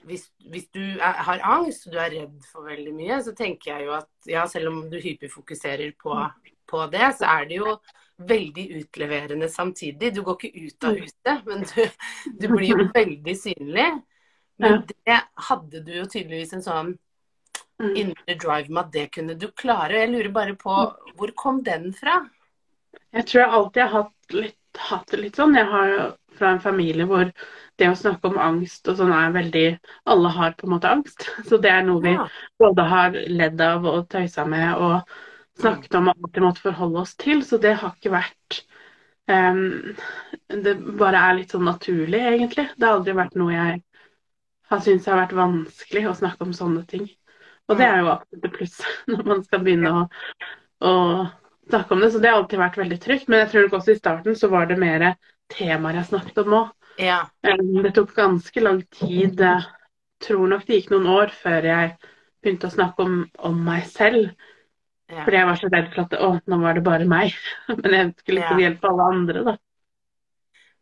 hvis, 0.09 0.25
hvis, 0.49 0.69
du 0.73 0.81
er, 0.81 1.21
har 1.27 1.45
angst 1.53 1.85
og 1.85 1.93
du 1.93 2.01
er 2.01 2.15
redd 2.15 2.37
for 2.49 2.65
veldig 2.71 2.97
mye, 2.97 3.21
så 3.21 3.37
tenker 3.37 3.75
jeg 3.75 3.89
jo 3.91 3.97
at 3.99 4.31
ja, 4.31 4.47
selv 4.49 4.71
om 4.71 4.85
du 4.89 4.97
hyperfokuserer 5.03 5.93
på, 6.01 6.17
på 6.65 6.85
det, 6.89 7.11
så 7.19 7.29
er 7.35 7.49
det 7.51 7.61
jo 7.61 7.75
veldig 8.31 8.65
utleverende 8.79 9.49
samtidig. 9.53 10.15
Du 10.15 10.23
går 10.25 10.39
ikke 10.39 10.65
ut 10.65 10.87
av 10.89 10.97
huset, 10.97 11.45
men 11.45 11.67
du, 11.67 12.07
du 12.41 12.47
blir 12.55 12.73
jo 12.73 12.87
veldig 12.89 13.37
synlig. 13.37 13.91
Men 14.61 14.83
det 14.87 15.19
hadde 15.49 15.81
du 15.85 15.95
jo 15.95 16.05
tydeligvis 16.05 16.53
en 16.57 16.65
sånn 16.65 16.91
mm. 17.81 17.93
indre 17.95 18.35
drive 18.35 18.69
med 18.69 18.83
at 18.83 18.93
det 18.93 19.07
kunne 19.15 19.37
du 19.39 19.47
klare. 19.57 20.03
Jeg 20.03 20.13
lurer 20.13 20.31
bare 20.35 20.55
på 20.59 20.77
hvor 21.17 21.35
kom 21.37 21.63
den 21.65 21.91
fra? 21.97 22.21
Jeg 23.15 23.27
tror 23.27 23.41
jeg 23.41 23.55
alltid 23.57 23.81
har 23.83 23.93
hatt, 23.97 24.35
litt, 24.35 24.83
hatt 24.91 25.11
det 25.11 25.21
litt 25.25 25.39
sånn. 25.39 25.57
Jeg 25.57 25.67
har 25.71 25.91
jo 25.91 26.05
fra 26.39 26.53
en 26.55 26.63
familie 26.63 27.07
hvor 27.09 27.31
det 27.79 27.89
å 27.89 27.97
snakke 27.97 28.29
om 28.29 28.39
angst 28.41 28.87
og 28.89 28.97
sånn 28.99 29.11
er 29.15 29.33
veldig 29.35 29.65
Alle 30.11 30.31
har 30.35 30.55
på 30.57 30.67
en 30.67 30.75
måte 30.75 30.91
angst. 30.91 31.27
Så 31.49 31.59
det 31.61 31.73
er 31.73 31.85
noe 31.87 32.03
vi 32.03 32.15
både 32.61 32.87
har 32.93 33.17
ledd 33.27 33.61
av 33.65 33.87
og 33.89 34.09
tøysa 34.11 34.45
med 34.47 34.75
og 34.77 35.15
snakket 35.61 35.95
om 35.99 36.09
at 36.13 36.27
vi 36.33 36.43
måtte 36.43 36.63
forholde 36.63 37.03
oss 37.03 37.15
til. 37.19 37.43
Så 37.45 37.59
det 37.61 37.75
har 37.81 37.95
ikke 37.95 38.13
vært 38.13 38.61
um, 39.27 39.95
Det 40.47 40.75
bare 40.99 41.19
er 41.29 41.39
litt 41.39 41.55
sånn 41.55 41.67
naturlig, 41.67 42.21
egentlig. 42.33 42.69
Det 42.77 42.87
har 42.87 42.99
aldri 42.99 43.17
vært 43.17 43.39
noe 43.39 43.55
jeg 43.55 43.81
har 44.71 44.83
syntes 44.83 45.09
har 45.09 45.19
vært 45.19 45.35
vanskelig 45.37 46.05
å 46.09 46.15
snakke 46.17 46.47
om 46.47 46.53
sånne 46.55 46.85
ting. 46.89 47.05
Og 47.69 47.77
det 47.79 47.87
er 47.87 48.01
jo 48.01 48.11
absolutt 48.11 48.47
et 48.47 48.55
pluss 48.55 48.77
når 49.11 49.27
man 49.27 49.43
skal 49.45 49.63
begynne 49.65 49.91
å, 49.95 50.05
å 50.87 50.93
snakke 51.69 51.95
om 51.95 52.03
det. 52.03 52.11
Så 52.13 52.21
det 52.23 52.31
har 52.31 52.41
alltid 52.41 52.61
vært 52.61 52.79
veldig 52.81 52.99
trygt. 53.03 53.27
Men 53.31 53.43
jeg 53.43 53.51
tror 53.53 53.67
nok 53.67 53.77
også 53.79 53.95
i 53.95 53.99
starten 53.99 54.37
så 54.39 54.49
var 54.51 54.67
det 54.71 54.79
mer 54.81 55.11
temaer 55.51 55.99
jeg 56.01 56.09
snakket 56.11 56.41
om 56.43 56.57
òg. 56.61 56.71
Ja. 56.99 57.21
Det 57.43 57.93
tok 57.95 58.15
ganske 58.17 58.63
lang 58.63 58.81
tid. 58.97 59.39
Jeg 59.39 59.63
tror 60.25 60.49
nok 60.51 60.65
det 60.67 60.81
gikk 60.81 60.91
noen 60.93 61.07
år 61.11 61.31
før 61.33 61.67
jeg 61.69 61.93
begynte 62.41 62.67
å 62.67 62.73
snakke 62.73 63.05
om, 63.05 63.21
om 63.47 63.61
meg 63.65 63.85
selv. 63.89 64.33
Ja. 65.11 65.25
Fordi 65.25 65.39
jeg 65.39 65.47
var 65.49 65.59
så 65.59 65.69
redd 65.71 65.89
for 65.91 66.03
at 66.05 66.13
å, 66.19 66.29
nå 66.51 66.59
var 66.61 66.77
det 66.77 66.83
bare 66.85 67.07
meg. 67.09 67.35
Men 67.83 67.95
jeg 67.97 68.13
skulle 68.21 68.41
liksom 68.41 68.59
Ja. 68.61 68.67
hjelpe 68.67 68.91
alle 68.91 69.07
andre, 69.15 69.43
da. 69.47 69.55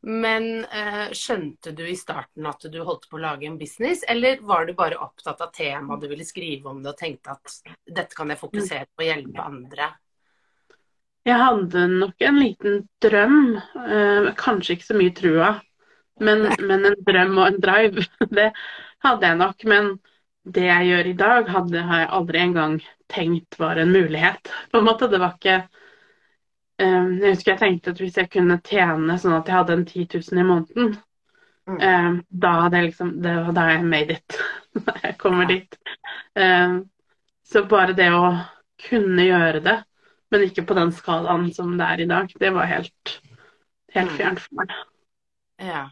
Men 0.07 0.63
eh, 0.63 1.09
skjønte 1.11 1.73
du 1.75 1.83
i 1.83 1.95
starten 1.99 2.45
at 2.47 2.63
du 2.71 2.77
holdt 2.87 3.09
på 3.11 3.17
å 3.17 3.23
lage 3.23 3.47
en 3.49 3.57
business, 3.59 4.05
eller 4.07 4.39
var 4.47 4.67
du 4.67 4.73
bare 4.77 4.99
opptatt 4.99 5.41
av 5.43 5.51
temaet 5.55 6.03
du 6.03 6.07
ville 6.07 6.27
skrive 6.27 6.71
om 6.71 6.79
det, 6.83 6.93
og 6.93 7.01
tenkte 7.01 7.35
at 7.35 7.57
dette 7.83 8.15
kan 8.15 8.31
jeg 8.31 8.39
fokusere 8.39 8.87
på 8.93 9.03
å 9.03 9.09
hjelpe 9.09 9.43
andre? 9.43 9.89
Jeg 11.27 11.35
hadde 11.35 11.81
nok 11.91 12.23
en 12.25 12.39
liten 12.39 12.77
drøm, 13.03 13.41
eh, 13.59 14.29
kanskje 14.39 14.77
ikke 14.77 14.87
så 14.87 14.99
mye 15.01 15.15
trua, 15.17 15.49
men, 16.23 16.45
men 16.63 16.87
en 16.89 16.95
drøm 17.07 17.35
og 17.37 17.49
en 17.49 17.59
drive. 17.63 18.05
Det 18.39 18.51
hadde 19.03 19.27
jeg 19.27 19.39
nok. 19.39 19.65
Men 19.71 19.91
det 20.43 20.65
jeg 20.65 20.87
gjør 20.89 21.09
i 21.09 21.17
dag, 21.19 21.51
hadde, 21.53 21.83
jeg 21.83 22.07
aldri 22.17 22.41
engang 22.43 22.79
tenkt 23.11 23.59
var 23.59 23.79
en 23.79 23.91
mulighet. 23.93 24.51
På 24.71 24.79
en 24.79 24.87
måte, 24.87 25.09
det 25.11 25.19
var 25.21 25.35
ikke 25.35 25.61
Jeg 26.79 27.33
husker 27.35 27.51
jeg 27.51 27.59
tenkte 27.59 27.91
at 27.91 27.99
hvis 27.99 28.17
jeg 28.17 28.29
kunne 28.31 28.55
tjene 28.63 29.17
sånn 29.19 29.35
at 29.35 29.49
jeg 29.49 29.55
hadde 29.57 29.73
en 29.75 29.85
10 29.85 30.05
000 30.15 30.39
i 30.43 30.47
måneden, 30.47 30.97
Mm. 31.69 31.75
eh, 31.85 32.13
da 32.31 32.49
hadde 32.63 32.77
jeg 32.79 32.85
liksom 32.87 33.09
Det 33.21 33.33
var 33.45 33.51
da 33.53 33.63
jeg 33.69 33.83
made 33.85 34.13
it. 34.15 34.37
Når 34.87 34.95
jeg 35.03 35.17
kommer 35.21 35.45
dit. 35.45 35.75
Eh, 36.35 36.79
så 37.45 37.61
bare 37.69 37.93
det 37.93 38.07
å 38.09 38.31
kunne 38.89 39.25
gjøre 39.27 39.59
det, 39.61 39.75
men 40.31 40.45
ikke 40.47 40.63
på 40.65 40.73
den 40.77 40.91
skalaen 40.95 41.51
som 41.53 41.75
det 41.77 41.85
er 41.85 42.01
i 42.01 42.07
dag, 42.09 42.31
det 42.39 42.49
var 42.55 42.65
helt, 42.65 43.19
helt 43.93 44.09
Mm. 44.11 44.17
fjernt 44.17 44.39
for 44.39 44.55
meg. 44.63 44.73
Ja. 45.59 45.83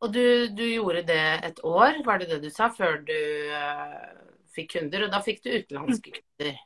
Og 0.00 0.12
du, 0.14 0.48
du 0.56 0.64
gjorde 0.64 1.02
det 1.08 1.20
et 1.44 1.60
år, 1.64 2.00
var 2.04 2.18
det 2.18 2.28
det 2.30 2.42
du 2.44 2.50
sa, 2.50 2.68
før 2.72 2.98
du 3.04 3.14
uh, 3.52 4.16
fikk 4.54 4.78
kunder? 4.78 5.04
Og 5.06 5.12
da 5.12 5.20
fikk 5.24 5.42
du 5.44 5.50
utenlandske 5.58 6.12
kunder. 6.22 6.56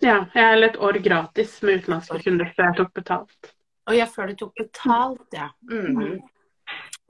Ja, 0.00 0.18
jeg 0.32 0.44
er 0.44 0.64
et 0.64 0.78
år 0.80 0.96
gratis 1.04 1.58
med 1.66 1.80
utenlandske 1.82 2.20
kunder 2.24 2.52
før 2.56 2.70
jeg 2.70 2.76
tok 2.78 2.92
betalt. 2.96 3.50
Og 3.90 3.96
ja, 3.96 4.06
før 4.08 4.30
du 4.30 4.36
tok 4.44 4.52
betalt, 4.56 5.26
ja. 5.36 5.50
Mm. 5.68 6.20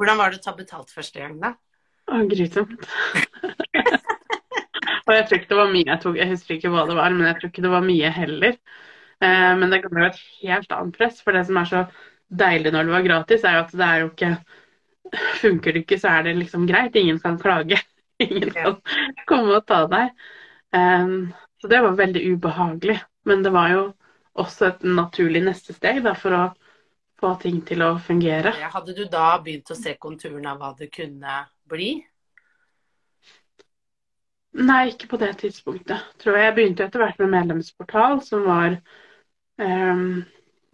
Hvordan 0.01 0.19
var 0.19 0.33
det 0.33 0.41
å 0.41 0.45
ta 0.47 0.55
betalt 0.57 0.91
første 0.95 1.21
gang, 1.21 1.37
da? 1.43 1.55
Å, 2.11 2.23
grusomt. 2.31 2.87
Og 5.11 5.17
jeg 5.17 5.27
tror 5.27 5.39
ikke 5.41 5.51
det 5.51 5.59
var 5.59 5.73
mye 5.73 5.89
jeg 5.89 6.01
tok, 6.05 6.17
jeg 6.21 6.31
husker 6.31 6.57
ikke 6.57 6.71
hva 6.71 6.85
det 6.87 6.97
var, 6.99 7.15
men 7.15 7.27
jeg 7.27 7.39
tror 7.41 7.51
ikke 7.51 7.65
det 7.65 7.73
var 7.73 7.85
mye 7.87 8.11
heller. 8.15 8.57
Eh, 9.21 9.53
men 9.61 9.75
det 9.75 9.81
kan 9.85 9.95
være 9.97 10.11
et 10.13 10.21
helt 10.45 10.75
annet 10.77 10.99
press, 10.99 11.21
for 11.25 11.37
det 11.37 11.45
som 11.49 11.59
er 11.61 11.71
så 11.71 11.85
deilig 12.43 12.73
når 12.75 12.87
det 12.87 12.95
var 12.95 13.07
gratis, 13.07 13.45
er 13.45 13.57
jo 13.59 13.63
at 13.65 13.77
det 13.77 13.87
er 13.87 14.03
jo 14.05 14.11
ikke 14.15 14.33
Funker 15.41 15.75
det 15.75 15.81
ikke, 15.83 15.97
så 15.99 16.13
er 16.13 16.29
det 16.29 16.37
liksom 16.39 16.69
greit. 16.69 16.95
Ingen 16.95 17.17
kan 17.19 17.35
klage. 17.41 17.81
Ingen 18.23 18.53
kan 18.55 18.77
komme 19.27 19.57
og 19.57 19.65
ta 19.67 19.81
deg. 19.91 20.13
Eh, 20.77 21.15
så 21.61 21.69
det 21.69 21.81
var 21.85 21.97
veldig 21.99 22.23
ubehagelig. 22.35 22.99
Men 23.29 23.43
det 23.45 23.52
var 23.52 23.73
jo 23.75 23.83
også 24.40 24.71
et 24.71 24.85
naturlig 24.87 25.43
neste 25.45 25.75
steg 25.76 26.00
da, 26.05 26.14
for 26.17 26.37
å 26.37 26.45
få 27.21 27.35
ting 27.43 27.61
til 27.69 27.85
å 27.85 27.95
fungere. 28.00 28.55
Hadde 28.73 28.97
du 28.97 29.05
da 29.12 29.35
begynt 29.45 29.71
å 29.73 29.76
se 29.79 29.97
konturene 30.00 30.55
av 30.55 30.62
hva 30.62 30.73
det 30.79 30.88
kunne 30.95 31.43
bli? 31.69 31.93
Nei, 34.61 34.83
ikke 34.90 35.12
på 35.12 35.21
det 35.21 35.35
tidspunktet. 35.45 36.09
Tror 36.19 36.38
jeg 36.38 36.49
jeg 36.49 36.57
begynte 36.57 36.87
etter 36.87 37.05
hvert 37.05 37.21
med 37.23 37.33
medlemsportal, 37.37 38.19
som 38.26 38.47
var 38.49 38.81
um, 39.61 40.23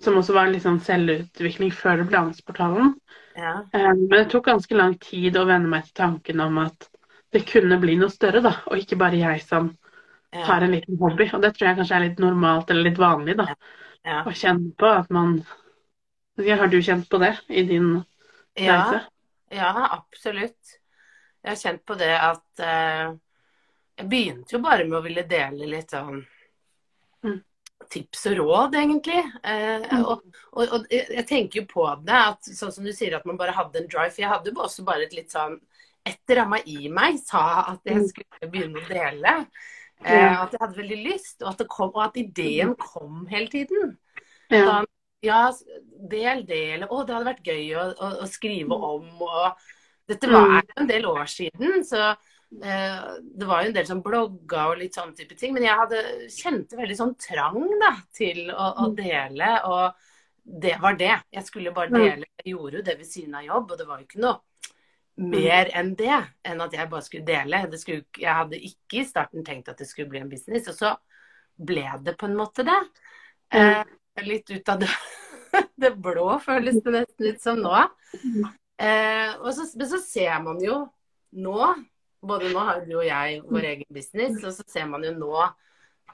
Som 0.00 0.18
også 0.20 0.34
var 0.36 0.50
litt 0.52 0.64
sånn 0.64 0.80
selvutvikling 0.84 1.70
før 1.72 2.02
Angstportalen. 2.04 2.94
Ja. 3.36 3.62
Um, 3.72 4.06
men 4.06 4.18
det 4.18 4.26
tok 4.32 4.46
ganske 4.48 4.76
lang 4.76 4.96
tid 5.00 5.36
å 5.40 5.46
venne 5.48 5.70
meg 5.72 5.86
til 5.88 5.96
tanken 6.02 6.40
om 6.44 6.58
at 6.60 6.88
det 7.32 7.46
kunne 7.48 7.78
bli 7.80 7.96
noe 8.00 8.12
større, 8.12 8.42
da. 8.44 8.58
Og 8.68 8.80
ikke 8.80 8.98
bare 9.00 9.20
jeg 9.20 9.42
som 9.44 9.72
Har 10.44 10.60
en 10.62 10.70
liten 10.70 10.98
hobby. 10.98 11.30
Og 11.32 11.42
det 11.42 11.54
tror 11.56 11.68
jeg 11.68 11.76
kanskje 11.78 11.96
er 11.96 12.04
litt 12.08 12.18
normalt, 12.18 12.70
eller 12.70 12.82
litt 12.82 12.98
vanlig, 12.98 13.36
da. 13.36 13.46
Ja. 14.04 14.22
Å 14.24 14.30
kjenne 14.32 14.74
på 14.78 14.86
at 14.86 15.10
man 15.10 15.44
Har 16.38 16.66
du 16.68 16.82
kjent 16.82 17.08
på 17.08 17.18
det 17.18 17.38
i 17.48 17.62
din 17.62 18.04
Ja, 18.56 18.76
reise? 18.76 19.06
ja, 19.50 19.70
absolutt. 19.92 20.78
Jeg 21.42 21.50
har 21.50 21.56
kjent 21.56 21.84
på 21.86 21.94
det 21.96 22.12
at 22.20 22.60
eh, 22.60 23.14
Jeg 23.98 24.08
begynte 24.08 24.52
jo 24.52 24.58
bare 24.60 24.84
med 24.84 24.98
å 24.98 25.02
ville 25.02 25.22
dele 25.22 25.66
litt 25.66 25.90
sånn 25.90 26.24
Mm. 27.24 27.40
tips 27.90 28.26
og 28.26 28.36
råd, 28.36 28.74
egentlig. 28.74 29.22
Eh, 29.42 29.80
Mm. 29.90 30.04
og, 30.04 30.22
og, 30.52 30.68
og 30.72 30.86
jeg 30.90 31.06
jeg 31.10 31.26
tenker 31.26 31.60
jo 31.60 31.66
på 31.66 32.04
det, 32.04 32.12
at 32.14 32.42
sånn 32.44 32.72
som 32.72 32.84
du 32.84 32.92
sier 32.92 33.16
at 33.16 33.24
man 33.26 33.36
bare 33.38 33.52
hadde 33.52 33.78
en 33.80 33.88
drive. 33.88 34.10
For 34.12 34.22
jeg 34.22 34.28
hadde 34.30 34.52
jo 34.52 34.62
også 34.62 34.84
bare 34.84 35.02
et 35.06 35.14
litt 35.14 35.30
sånn 35.30 35.60
Et 36.06 36.36
ramma 36.36 36.60
i 36.66 36.86
meg 36.88 37.16
sa 37.18 37.64
at 37.72 37.80
jeg 37.84 37.96
Mm. 37.96 38.08
skulle 38.08 38.50
begynne 38.52 38.78
å 38.78 38.88
dele. 38.88 39.46
Eh, 40.04 40.12
Ja. 40.12 40.42
At 40.44 40.52
jeg 40.52 40.60
hadde 40.60 40.78
veldig 40.78 40.98
lyst, 41.06 41.40
og 41.42 41.52
at, 41.52 41.58
det 41.62 41.68
kom, 41.72 41.90
og 41.94 42.04
at 42.04 42.16
ideen 42.20 42.74
kom 42.80 43.26
hele 43.30 43.48
tiden. 43.52 43.96
Ja. 44.50 44.62
Da, 44.66 44.76
ja, 45.24 45.40
del 46.10 46.44
det, 46.46 46.62
eller 46.76 46.92
å, 46.92 47.02
det 47.06 47.16
hadde 47.16 47.30
vært 47.30 47.48
gøy 47.48 47.74
å, 47.74 47.86
å, 47.96 48.10
å 48.22 48.30
skrive 48.30 48.76
om. 48.76 49.08
Og 49.26 49.66
dette 50.06 50.30
var 50.30 50.50
jo 50.60 50.60
en 50.76 50.90
del 50.90 51.06
år 51.10 51.24
siden, 51.32 51.80
så 51.88 52.02
eh, 52.12 53.06
det 53.24 53.48
var 53.48 53.64
jo 53.64 53.70
en 53.72 53.78
del 53.78 53.88
som 53.88 54.02
blogga 54.04 54.68
og 54.70 54.78
litt 54.82 54.94
sånn 54.94 55.14
type 55.16 55.34
ting. 55.38 55.54
Men 55.56 55.66
jeg 55.66 55.80
hadde, 55.80 56.02
kjente 56.30 56.78
veldig 56.78 56.98
sånn 57.00 57.16
trang 57.18 57.64
da, 57.82 57.94
til 58.14 58.44
å, 58.52 58.68
å 58.84 58.90
dele, 58.94 59.54
og 59.66 59.96
det 60.46 60.76
var 60.78 60.94
det. 61.00 61.14
Jeg 61.34 61.48
skulle 61.48 61.74
bare 61.74 61.90
dele. 61.90 62.28
Jeg 62.44 62.52
gjorde 62.52 62.78
jo 62.78 62.86
det 62.86 63.00
ved 63.00 63.08
siden 63.08 63.34
av 63.34 63.48
jobb, 63.48 63.72
og 63.72 63.80
det 63.80 63.88
var 63.88 63.98
jo 63.98 64.06
ikke 64.06 64.22
noe 64.22 64.36
mer 65.16 65.70
enn 65.76 65.94
det. 65.96 66.16
Enn 66.44 66.60
at 66.64 66.74
jeg 66.76 66.90
bare 66.92 67.04
skulle 67.06 67.26
dele. 67.26 67.62
Det 67.72 67.80
skulle, 67.80 68.04
jeg 68.18 68.34
hadde 68.40 68.60
ikke 68.68 69.00
i 69.00 69.06
starten 69.08 69.44
tenkt 69.46 69.70
at 69.72 69.78
det 69.80 69.88
skulle 69.88 70.10
bli 70.12 70.20
en 70.22 70.30
business, 70.30 70.68
og 70.72 70.76
så 70.76 70.94
ble 71.56 71.86
det 72.04 72.16
på 72.20 72.28
en 72.28 72.36
måte 72.36 72.66
det. 72.66 72.78
Eh, 73.54 73.82
litt 74.26 74.50
ut 74.50 74.68
av 74.68 74.80
det, 74.82 74.90
det 75.82 75.92
blå, 76.02 76.28
føles 76.44 76.80
det 76.84 76.92
nesten 76.98 77.30
ut 77.30 77.42
som 77.42 77.60
nå. 77.62 77.74
Eh, 78.76 79.30
og 79.40 79.52
så, 79.56 79.64
men 79.76 79.88
så 79.88 80.00
ser 80.04 80.40
man 80.44 80.60
jo 80.60 80.82
nå, 81.36 81.60
både 82.26 82.50
nå 82.52 82.64
har 82.68 82.82
du 82.84 82.98
og 82.98 83.06
jeg 83.06 83.40
vår 83.46 83.70
egen 83.70 83.88
business, 83.92 84.42
og 84.44 84.52
så 84.56 84.66
ser 84.68 84.90
man 84.90 85.04
jo 85.06 85.14
nå 85.16 85.46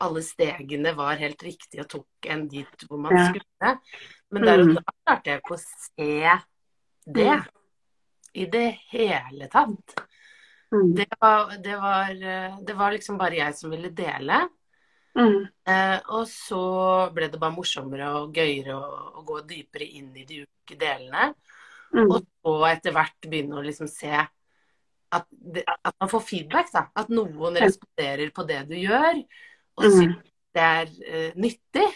alle 0.03 0.23
stegene 0.25 0.95
var 0.97 1.19
helt 1.21 1.43
riktige 1.45 1.85
og 1.85 1.91
tok 1.93 2.29
en 2.33 2.47
dit 2.51 2.87
hvor 2.89 2.99
man 3.03 3.13
skulle. 3.29 3.73
Men 4.33 4.47
der 4.47 4.63
og 4.63 4.71
Mm. 4.71 4.75
da 4.79 4.95
klarte 5.05 5.31
jeg 5.31 5.43
ikke 5.43 5.55
å 5.55 5.63
se 5.63 6.39
det 7.07 7.35
i 8.35 8.47
det 8.51 8.67
hele 8.93 9.49
tatt. 9.53 9.95
Mm. 10.73 10.95
Det 10.97 11.07
var, 11.21 11.57
det 11.63 11.77
var, 11.77 12.11
eh, 12.11 12.59
det 12.65 12.75
var 12.79 12.93
liksom 12.95 13.19
bare 13.21 13.37
jeg 13.43 13.57
som 13.59 13.71
ville 13.75 13.91
dele. 13.93 14.39
Mm. 15.19 15.43
Eh, 15.69 15.99
og 16.17 16.25
så 16.31 16.63
ble 17.13 17.29
det 17.29 17.41
bare 17.41 17.53
morsommere 17.53 18.07
og 18.17 18.33
gøyere 18.37 18.73
å, 18.79 19.01
å 19.21 19.25
gå 19.29 19.43
dypere 19.45 19.85
inn 19.85 20.15
i 20.17 20.25
de 20.25 20.43
ulike 20.47 20.79
delene. 20.81 21.33
Mm. 21.93 22.07
Og 22.09 22.23
så 22.25 22.55
etter 22.71 22.95
hvert 22.97 23.29
begynne 23.29 23.59
å 23.61 23.65
liksom 23.67 23.91
se 23.93 24.15
at, 24.17 25.27
det, 25.29 25.67
at 25.69 25.93
man 26.01 26.09
får 26.09 26.25
feedback. 26.25 26.73
da. 26.73 26.87
At 26.97 27.13
noen 27.13 27.59
responderer 27.61 28.33
på 28.33 28.47
det 28.49 28.63
du 28.71 28.79
gjør, 28.81 29.21
og 29.77 29.85
Mm. 29.85 29.99
syns 29.99 30.33
det 30.57 30.63
er 30.63 30.89
uh, 30.89 31.33
nyttig. 31.37 31.91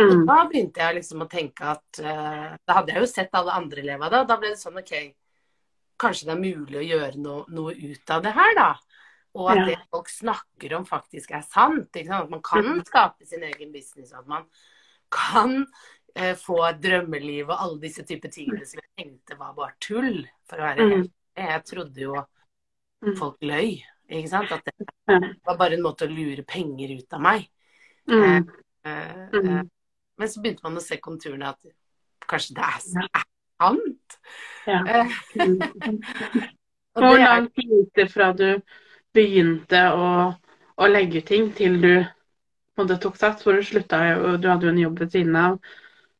Og 0.00 0.10
Mm. 0.16 0.26
da 0.26 0.36
begynte 0.48 0.80
jeg 0.80 0.94
liksom 0.96 1.22
å 1.22 1.28
tenke 1.30 1.66
at 1.66 1.98
uh, 2.00 2.56
Da 2.66 2.74
hadde 2.78 2.92
jeg 2.94 3.02
jo 3.02 3.06
sett 3.10 3.34
alle 3.34 3.52
andre 3.52 3.82
elevene 3.82 4.10
da. 4.10 4.24
da 4.24 4.36
ble 4.38 4.48
det 4.54 4.58
sånn 4.58 4.78
OK, 4.78 4.92
kanskje 6.00 6.26
det 6.30 6.34
er 6.34 6.40
mulig 6.40 6.78
å 6.80 6.86
gjøre 6.86 7.20
noe, 7.20 7.44
noe 7.52 7.74
ut 7.76 8.10
av 8.14 8.24
det 8.24 8.32
her, 8.36 8.54
da. 8.56 8.70
Og 9.38 9.50
at 9.52 9.60
Ja. 9.60 9.64
det 9.66 9.76
folk 9.92 10.08
snakker 10.08 10.72
om, 10.78 10.84
faktisk 10.88 11.30
er 11.36 11.42
sant. 11.46 11.92
Sant? 11.94 12.10
At 12.10 12.30
man 12.30 12.42
kan 12.42 12.64
Mm. 12.64 12.84
skape 12.84 13.26
sin 13.26 13.42
egen 13.42 13.72
business, 13.72 14.12
at 14.12 14.26
man 14.26 14.46
kan 15.10 15.66
eh, 16.16 16.34
få 16.34 16.68
et 16.68 16.80
drømmeliv 16.82 17.48
og 17.50 17.56
alle 17.60 17.80
disse 17.80 18.02
typer 18.02 18.28
tingene 18.28 18.66
som 18.66 18.80
jeg 18.80 18.90
tenkte 18.98 19.38
var 19.38 19.54
bare 19.54 19.74
tull. 19.78 20.26
For 20.48 20.56
å 20.56 20.66
være 20.66 20.78
Mm. 20.82 20.90
helt 20.90 21.12
Jeg 21.36 21.64
trodde 21.64 21.96
jo 22.00 22.26
Mm. 23.02 23.16
folk 23.16 23.38
løy. 23.40 23.82
Ikke 24.10 24.28
sant? 24.28 24.50
At 24.50 24.64
det 24.64 25.38
var 25.46 25.56
bare 25.56 25.74
en 25.74 25.82
måte 25.82 26.02
å 26.08 26.10
lure 26.10 26.42
penger 26.42 26.98
ut 26.98 27.12
av 27.12 27.20
meg. 27.20 27.48
Mm. 28.08 28.48
Eh, 28.84 29.30
Mm. 29.32 29.58
eh, 29.58 29.62
Men 30.18 30.28
så 30.28 30.42
begynte 30.42 30.62
man 30.64 30.76
å 30.76 30.82
se 30.82 30.96
konturene 30.98 31.48
at 31.48 31.64
kanskje 32.28 32.54
det 32.54 32.64
er, 32.64 33.08
Ja. 33.60 33.76
Ja. 34.66 34.80
Eh, 34.86 35.16
Hvor 37.00 37.18
lang 37.18 37.48
tid 37.54 37.70
gikk 37.70 37.92
det 37.96 38.08
fra 38.12 38.32
du 38.36 38.48
begynte 39.14 39.84
å, 39.94 40.08
å 40.76 40.88
legge 40.90 41.22
ut 41.22 41.28
ting, 41.30 41.52
til 41.54 41.78
du 41.82 41.92
måte 42.78 42.98
tok 43.00 43.16
sats? 43.20 43.46
Hvor 43.46 43.56
du 43.56 43.62
slutta 43.66 44.02
du 44.42 44.48
hadde 44.50 44.66
jo 44.68 44.74
en 44.74 44.82
jobb 44.84 45.04
ved 45.04 45.16
siden 45.16 45.36
av, 45.36 45.60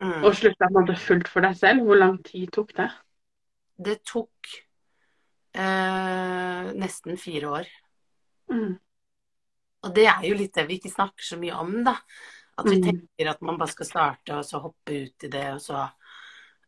Mm. 0.00 0.22
og 0.24 0.32
slutta 0.32 0.64
på 0.72 0.94
fullt 0.96 1.28
for 1.28 1.44
deg 1.44 1.56
selv. 1.60 1.82
Hvor 1.84 1.98
lang 2.00 2.14
tid 2.24 2.48
tok 2.54 2.70
det? 2.72 2.86
Det 3.76 3.98
tok 4.08 4.48
eh, 5.52 6.70
nesten 6.72 7.18
fire 7.20 7.50
år. 7.58 7.68
Mm. 8.48 8.78
Og 9.84 9.94
det 9.94 10.06
er 10.08 10.24
jo 10.24 10.38
litt 10.38 10.56
det 10.56 10.64
vi 10.68 10.78
ikke 10.80 10.92
snakker 10.92 11.24
så 11.24 11.36
mye 11.40 11.52
om, 11.60 11.74
da. 11.84 11.98
At 12.56 12.64
vi 12.70 12.78
Mm. 12.78 12.82
tenker 12.86 13.30
at 13.30 13.42
man 13.42 13.58
bare 13.58 13.72
skal 13.72 13.86
starte, 13.86 14.38
og 14.38 14.44
så 14.44 14.60
hoppe 14.60 15.04
ut 15.04 15.24
i 15.24 15.28
det, 15.28 15.46
og 15.52 15.60
så 15.60 15.84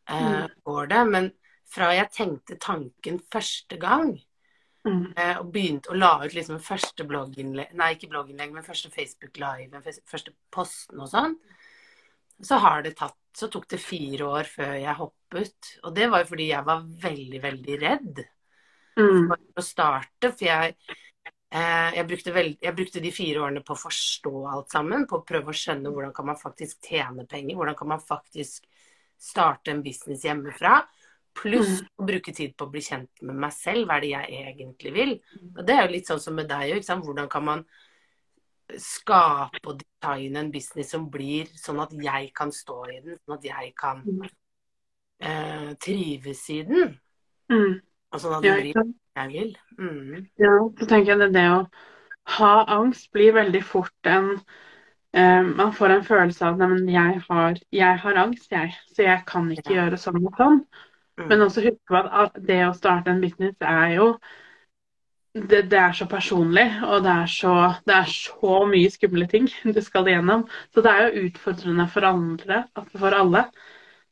eh, 0.07 0.43
Mm. 0.43 0.49
går 0.65 0.87
det. 0.89 1.05
Men 1.11 1.31
fra 1.65 1.93
jeg 1.93 2.11
tenkte 2.11 2.59
tanken 2.59 3.19
første 3.31 3.79
gang, 3.79 4.19
Mm. 4.85 5.13
eh, 5.15 5.37
og 5.39 5.51
begynte 5.53 5.91
å 5.91 5.97
la 5.97 6.25
ut 6.25 6.33
liksom 6.33 6.59
første 6.59 7.07
blogginnlegg 7.07 7.73
Nei, 7.73 7.93
ikke 7.95 8.09
blogginnlegg, 8.09 8.51
men 8.51 8.63
første 8.63 8.91
Facebook 8.91 9.37
Live, 9.37 9.71
første 10.05 10.33
posten 10.51 10.99
og 10.99 11.07
sånn, 11.07 11.37
så 12.41 12.59
har 12.59 12.81
det 12.83 12.97
tatt 12.97 13.15
Så 13.33 13.47
tok 13.49 13.67
det 13.67 13.79
fire 13.79 14.27
år 14.29 14.43
før 14.45 14.75
jeg 14.79 14.93
hoppet. 14.93 15.79
Og 15.83 15.95
det 15.95 16.07
var 16.07 16.19
jo 16.21 16.25
fordi 16.35 16.49
jeg 16.49 16.63
var 16.65 16.83
veldig, 16.83 17.41
veldig 17.41 17.81
redd 17.81 18.27
Mm. 18.95 19.27
for 19.27 19.37
å 19.57 19.63
starte. 19.63 20.31
For 20.37 20.45
jeg, 20.45 20.75
eh, 21.51 21.91
jeg, 21.95 22.07
brukte 22.07 22.31
veld, 22.31 22.57
jeg 22.61 22.75
brukte 22.75 23.01
de 23.01 23.09
fire 23.09 23.37
årene 23.41 23.63
på 23.65 23.73
å 23.73 23.81
forstå 23.89 24.51
alt 24.53 24.69
sammen. 24.69 25.07
På 25.07 25.17
å 25.17 25.25
prøve 25.25 25.45
å 25.49 25.51
skjønne 25.51 25.89
hvordan 25.91 26.13
kan 26.13 26.25
man 26.27 26.35
faktisk 26.35 26.79
tjene 26.81 27.27
penger. 27.27 27.55
Hvordan 27.55 27.75
kan 27.75 27.87
man 27.87 27.99
faktisk 27.99 28.61
starte 29.23 29.71
en 29.73 29.81
business 29.85 30.25
hjemmefra. 30.27 30.81
Pluss 31.33 31.79
å 31.97 32.05
bruke 32.05 32.33
tid 32.35 32.53
på 32.57 32.67
å 32.67 32.73
bli 32.73 32.83
kjent 32.85 33.23
med 33.25 33.39
meg 33.45 33.55
selv. 33.55 33.87
Hva 33.87 33.97
er 33.97 34.05
det 34.05 34.11
jeg 34.11 34.43
egentlig 34.51 34.93
vil? 34.93 35.15
Og 35.55 35.63
det 35.65 35.77
er 35.77 35.87
jo 35.87 35.95
litt 35.95 36.11
sånn 36.11 36.21
som 36.21 36.37
med 36.37 36.51
deg 36.51 36.75
òg. 36.75 36.91
Hvordan 37.07 37.31
kan 37.31 37.47
man 37.47 37.65
skape 38.79 39.61
og 39.67 39.81
designe 39.81 40.43
en 40.43 40.51
business 40.53 40.93
som 40.93 41.07
blir 41.11 41.49
sånn 41.59 41.81
at 41.83 41.93
jeg 41.99 42.31
kan 42.35 42.51
stå 42.53 42.77
i 42.91 42.99
den, 43.03 43.17
sånn 43.23 43.37
at 43.37 43.47
jeg 43.47 43.71
kan 43.77 44.03
eh, 45.19 45.71
trives 45.83 46.43
i 46.53 46.61
den. 46.67 46.93
Mm. 47.51 47.79
Og 48.13 48.21
sånn 48.21 48.37
at 48.37 48.45
det 48.45 48.53
blir 48.61 48.77
det 48.77 48.85
jeg 49.19 49.31
vil. 49.33 49.55
Mm. 49.79 50.27
Ja, 50.41 50.53
så 50.79 50.89
tenker 50.89 51.13
jeg 51.13 51.23
det, 51.23 51.31
det 51.35 51.47
å 51.51 51.63
ha 52.37 52.53
angst 52.77 53.11
blir 53.13 53.35
veldig 53.35 53.63
fort 53.67 54.09
en 54.09 54.37
eh, 55.13 55.43
Man 55.43 55.73
får 55.73 55.89
en 55.89 56.03
følelse 56.03 56.45
av 56.45 56.61
at 56.61 56.89
jeg 56.89 57.21
har, 57.29 57.59
jeg 57.71 57.99
har 58.05 58.21
angst, 58.25 58.51
jeg, 58.51 58.73
så 58.95 59.01
jeg 59.03 59.23
kan 59.27 59.51
ikke 59.51 59.73
Ja. 59.73 59.81
gjøre 59.81 59.97
sånn 59.97 60.25
og 60.25 60.37
sånn. 60.37 60.63
Mm. 61.17 61.27
Men 61.29 61.41
også 61.41 61.61
husk 61.61 61.81
på 61.87 61.99
at 62.23 62.39
det 62.47 62.63
å 62.67 62.73
starte 62.73 63.11
en 63.11 63.21
business 63.21 63.55
er 63.61 63.95
jo 63.97 64.07
det, 65.33 65.63
det 65.71 65.79
er 65.79 65.93
så 65.97 66.05
personlig, 66.05 66.67
og 66.85 67.03
det 67.03 67.11
er 67.11 67.29
så, 67.29 67.53
det 67.87 67.95
er 67.95 68.09
så 68.09 68.59
mye 68.69 68.89
skumle 68.93 69.27
ting 69.27 69.47
du 69.75 69.81
skal 69.81 70.07
igjennom. 70.07 70.45
Så 70.73 70.81
det 70.85 70.91
er 70.91 71.07
jo 71.07 71.27
utfordrende 71.27 71.87
for 71.89 72.05
andre, 72.05 72.63
for 72.93 73.17
alle. 73.17 73.47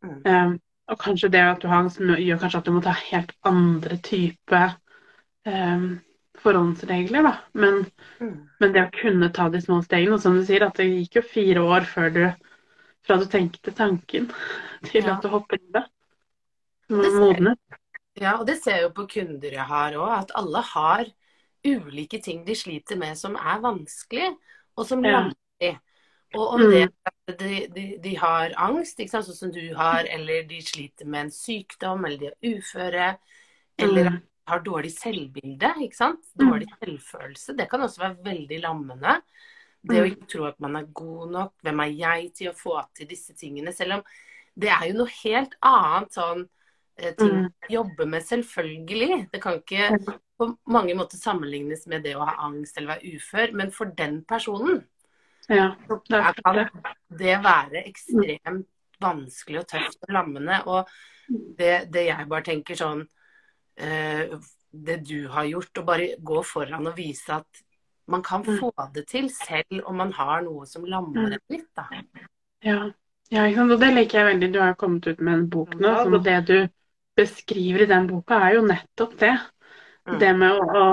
Mm. 0.02 0.22
Um, 0.26 0.60
og 0.92 1.00
kanskje 1.00 1.30
det 1.32 1.42
at 1.46 1.62
du 1.62 1.68
har 1.70 1.84
angst 1.84 2.02
gjør 2.02 2.40
kanskje 2.42 2.60
at 2.60 2.66
du 2.66 2.72
må 2.76 2.82
ta 2.84 2.94
helt 2.98 3.32
andre 3.48 3.98
type 4.04 4.62
um, 5.46 6.02
forhåndsregler, 6.44 7.24
da. 7.24 7.34
Men, 7.54 7.86
Mm. 8.20 8.50
men 8.60 8.74
det 8.74 8.86
å 8.88 8.92
kunne 9.02 9.32
ta 9.34 9.50
de 9.50 9.62
små 9.62 9.82
stegene, 9.86 10.14
og 10.18 10.22
som 10.24 10.38
du 10.38 10.46
sier, 10.46 10.64
at 10.68 10.78
det 10.80 10.88
gikk 10.90 11.20
jo 11.20 11.22
fire 11.22 11.66
år 11.66 11.88
før 11.90 12.14
du 12.14 12.24
fra 13.08 13.18
du 13.18 13.26
tenkte 13.26 13.72
tanken 13.74 14.30
til 14.86 15.04
Ja. 15.06 15.16
at 15.16 15.24
du 15.24 15.30
hopper 15.30 15.58
i 15.58 15.72
det. 15.74 15.86
Modnet. 16.92 17.60
Ja, 18.20 18.36
og 18.40 18.46
det 18.48 18.58
ser 18.62 18.76
jeg 18.76 18.84
jo 18.90 18.94
på 18.96 19.08
kunder 19.08 19.54
jeg 19.56 19.66
har 19.70 19.96
òg, 19.96 20.12
at 20.20 20.32
alle 20.36 20.62
har 20.74 21.06
ulike 21.66 22.20
ting 22.22 22.44
de 22.46 22.56
sliter 22.58 22.98
med 23.00 23.18
som 23.18 23.36
er 23.36 23.62
vanskelig, 23.64 24.36
og 24.76 24.86
som 24.88 25.04
Ja. 25.04 25.12
lammer. 25.14 25.80
Og 26.34 26.48
om 26.56 26.60
Mm. 26.62 26.72
det 26.72 26.82
er 26.84 26.90
at 27.28 27.40
de, 27.40 27.68
de, 27.76 27.86
de 28.04 28.16
har 28.18 28.54
angst, 28.58 29.00
ikke 29.00 29.10
sant, 29.12 29.26
sånn 29.26 29.36
som 29.36 29.52
du 29.52 29.74
har, 29.76 30.04
eller 30.10 30.44
de 30.48 30.62
sliter 30.62 31.06
med 31.06 31.26
en 31.26 31.32
sykdom, 31.32 32.06
eller 32.06 32.18
de 32.18 32.26
er 32.28 32.58
uføre, 32.58 33.18
eller 33.80 34.10
Mm. 34.10 34.22
Har 34.52 34.62
dårlig 34.66 34.92
selvbilde, 34.94 35.72
ikke 35.88 35.98
sant? 35.98 36.26
Dårlig 36.40 36.68
selvfølelse. 36.82 37.56
Det 37.58 37.70
kan 37.72 37.82
også 37.86 38.04
være 38.04 38.24
veldig 38.26 38.60
lammende. 38.64 39.18
Det 39.84 39.98
å 39.98 40.06
Mm. 40.06 40.12
ikke 40.12 40.28
tro 40.30 40.46
at 40.46 40.60
man 40.62 40.76
er 40.78 40.84
god 40.94 41.32
nok. 41.32 41.54
Hvem 41.64 41.80
er 41.82 41.94
jeg 41.98 42.34
til 42.38 42.52
å 42.52 42.58
få 42.58 42.76
til 42.94 43.08
disse 43.10 43.34
tingene? 43.34 43.74
Selv 43.74 43.94
om 44.00 44.04
det 44.60 44.70
er 44.70 44.88
jo 44.92 44.98
noe 45.00 45.14
helt 45.24 45.56
annet 45.64 46.12
sånn 46.14 46.48
eh, 46.98 47.14
ting 47.18 47.32
Mm. 47.34 47.46
å 47.48 47.72
jobbe 47.72 48.06
med, 48.06 48.22
selvfølgelig. 48.22 49.32
Det 49.32 49.42
kan 49.42 49.54
ikke 49.58 49.88
på 50.38 50.58
mange 50.68 50.94
måter 50.94 51.18
sammenlignes 51.18 51.88
med 51.88 52.04
det 52.04 52.14
å 52.16 52.26
ha 52.26 52.36
angst 52.46 52.78
eller 52.78 52.96
være 53.00 53.16
ufør, 53.16 53.54
men 53.54 53.72
for 53.72 53.86
den 53.86 54.22
personen 54.24 54.84
Ja, 55.50 55.76
det 55.88 56.36
kan 56.44 56.56
det. 56.56 57.42
være 57.42 57.84
ekstremt 57.88 58.68
vanskelig 59.02 59.60
og 59.60 59.68
tøft 59.68 59.98
og 60.08 60.14
lammende. 60.14 60.62
Og 60.68 60.88
det, 61.58 61.90
det 61.92 62.06
jeg 62.08 62.28
bare 62.30 62.44
tenker 62.44 62.76
sånn 62.76 63.08
Det 63.78 64.98
du 65.04 65.28
har 65.28 65.44
gjort, 65.50 65.78
å 65.78 65.84
bare 65.84 66.16
gå 66.24 66.44
foran 66.48 66.88
og 66.88 66.96
vise 66.96 67.34
at 67.36 67.64
man 68.08 68.24
kan 68.24 68.44
Mm. 68.44 68.60
få 68.60 68.72
det 68.94 69.08
til 69.08 69.30
selv 69.30 69.86
om 69.86 69.96
man 69.98 70.12
har 70.14 70.42
noe 70.42 70.66
som 70.66 70.86
lammer 70.86 71.34
en 71.34 71.40
litt, 71.50 71.68
da. 71.76 71.86
Ja. 72.64 72.92
ja. 73.32 73.46
Og 73.64 73.80
det 73.80 73.94
liker 73.94 74.20
jeg 74.20 74.28
veldig. 74.34 74.54
Du 74.54 74.60
har 74.60 74.76
kommet 74.76 75.08
ut 75.08 75.20
med 75.20 75.34
en 75.34 75.50
bok 75.50 75.76
nå, 75.76 76.04
som 76.04 76.14
og 76.14 76.24
det 76.24 76.48
du 76.48 76.58
beskriver 77.18 77.84
i 77.84 77.86
den 77.86 78.08
boka, 78.08 78.36
er 78.36 78.56
jo 78.56 78.66
nettopp 78.68 79.18
det. 79.20 79.34
Mm. 80.08 80.20
Det 80.20 80.34
med 80.38 80.52
å, 80.52 80.68
å, 80.82 80.86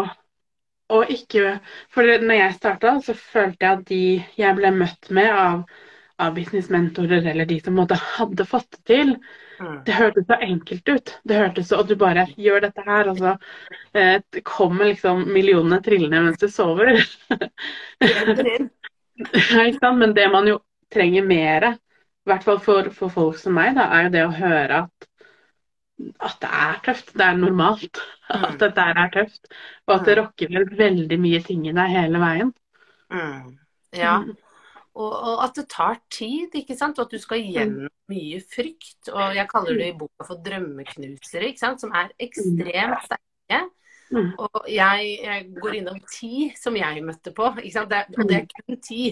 å 0.99 1.03
ikke 1.09 1.61
For 1.95 2.03
når 2.03 2.35
jeg 2.35 2.57
starta, 2.59 3.01
så 3.03 3.14
følte 3.14 3.64
jeg 3.64 3.79
at 3.79 3.85
de 3.88 4.03
jeg 4.37 4.57
ble 4.59 4.71
møtt 4.75 5.11
med 5.11 5.31
av, 5.33 5.62
av 6.19 6.35
businessmentorer, 6.35 7.27
eller 7.33 7.47
de 7.49 7.61
som 7.62 7.79
måtte 7.79 7.99
hadde 8.19 8.47
fått 8.49 8.71
det 8.79 8.85
til, 8.95 9.14
Mm. 9.17 9.48
Det 9.87 9.92
hørtes 9.97 10.27
så 10.29 10.35
enkelt 10.44 10.88
ut. 10.88 11.21
Det 11.25 11.37
hørtes 11.38 11.68
så, 11.68 11.77
Og 11.81 11.88
du 11.88 11.97
bare 11.99 12.27
gjør 12.37 12.61
dette 12.66 12.83
her, 12.87 13.09
og 13.11 13.18
så 13.18 13.33
eh, 13.94 14.21
kommer 14.47 14.85
liksom 14.90 15.25
millionene 15.33 15.81
trillende 15.85 16.23
mens 16.27 16.40
du 16.42 16.49
sover. 16.53 16.87
Ja? 16.94 17.01
Men 19.99 20.14
det 20.14 20.29
man 20.31 20.47
jo 20.47 20.61
trenger 20.94 21.25
mer, 21.27 21.64
i 21.75 22.31
hvert 22.31 22.44
fall 22.47 22.61
for, 22.62 22.90
for 22.94 23.09
folk 23.12 23.37
som 23.40 23.55
meg, 23.59 23.75
da, 23.79 23.85
er 23.97 24.03
jo 24.07 24.12
det 24.14 24.25
å 24.27 24.37
høre 24.37 24.75
at, 24.85 25.09
at 26.29 26.37
det 26.44 26.51
er 26.62 26.75
tøft. 26.87 27.09
Det 27.16 27.25
er 27.27 27.37
normalt 27.40 27.97
at 28.29 28.29
Mm. 28.29 28.59
dette 28.61 28.81
er 28.81 29.09
tøft. 29.12 29.47
Og 29.88 29.94
at 29.94 30.05
det 30.07 30.16
rokker 30.18 30.49
vel 30.53 30.66
veldig 30.77 31.18
mye 31.21 31.40
ting 31.47 31.66
i 31.66 31.73
deg 31.73 31.88
hele 31.94 32.18
veien. 32.21 32.53
Mm. 33.11 33.57
Ja. 33.97 34.18
Mm. 34.99 35.05
Og, 35.05 35.13
og 35.31 35.43
at 35.45 35.55
det 35.55 35.69
tar 35.71 35.99
tid, 36.11 36.55
ikke 36.59 36.75
sant? 36.77 36.99
Og 36.99 37.07
at 37.07 37.13
du 37.15 37.23
skal 37.23 37.43
gjennom 37.45 37.91
mye 38.11 38.41
frykt. 38.43 39.11
Og 39.13 39.37
jeg 39.37 39.47
kaller 39.51 39.79
det 39.79 39.91
i 39.93 39.97
boka 39.99 40.27
for 40.27 40.41
drømmeknusere, 40.43 41.53
ikke 41.53 41.63
sant? 41.63 41.81
som 41.85 41.93
er 41.95 42.11
ekstremt 42.19 43.05
sterke. 43.07 43.61
Mm. 44.11 44.33
Og 44.41 44.65
jeg, 44.73 45.19
jeg 45.23 45.45
går 45.61 45.77
innom 45.79 46.01
ti 46.11 46.49
som 46.59 46.77
jeg 46.77 47.05
møtte 47.05 47.31
på, 47.37 47.51
ikke 47.63 47.75
sant? 47.77 47.93
Det 47.93 48.19
og 48.19 48.31
det 48.31 48.41
er 48.41 48.49
kun 48.57 48.81
ti. 48.83 49.03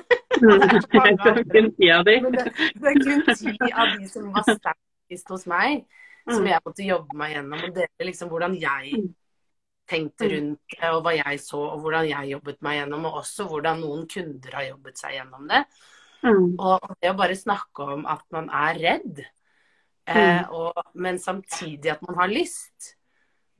det, 0.40 0.54
er 0.54 1.44
kun 1.52 1.68
ti 1.76 1.90
av 1.92 2.06
de. 2.08 2.16
Det, 2.38 2.46
det 2.80 2.94
er 2.94 3.02
kun 3.02 3.28
ti 3.34 3.72
av 3.72 3.92
de 3.98 4.08
som 4.08 4.30
var 4.32 4.48
sterkest 4.60 5.34
hos 5.34 5.46
meg, 5.50 5.84
som 6.30 6.40
Mm. 6.40 6.48
jeg 6.54 6.64
måtte 6.64 6.88
jobbe 6.88 7.18
meg 7.20 7.34
gjennom. 7.34 7.66
Og 7.68 7.76
dele 7.76 8.08
liksom 8.08 8.32
hvordan 8.32 8.56
jeg 8.56 8.94
Mm. 8.94 9.12
Tenkte 9.88 10.28
rundt 10.32 10.60
det, 10.80 10.90
og 10.90 11.02
hva 11.04 11.12
jeg 11.18 11.40
så, 11.44 11.58
og 11.74 11.80
hvordan 11.84 12.06
jeg 12.08 12.30
jobbet 12.34 12.62
meg 12.64 12.78
gjennom, 12.80 13.04
og 13.10 13.18
også 13.20 13.46
hvordan 13.50 13.80
noen 13.84 14.06
kunder 14.08 14.56
har 14.58 14.66
jobbet 14.70 14.98
seg 14.98 15.16
gjennom 15.18 15.48
det. 15.50 15.64
Mm. 16.24 16.54
Og 16.58 16.94
det 17.02 17.10
å 17.12 17.16
bare 17.18 17.36
snakke 17.36 17.88
om 17.96 18.06
at 18.08 18.22
man 18.32 18.48
er 18.48 18.78
redd, 18.80 19.20
eh, 20.08 20.42
og, 20.50 20.72
men 20.94 21.18
samtidig 21.20 21.92
at 21.92 22.02
man 22.08 22.16
har 22.22 22.32
lyst, 22.32 22.94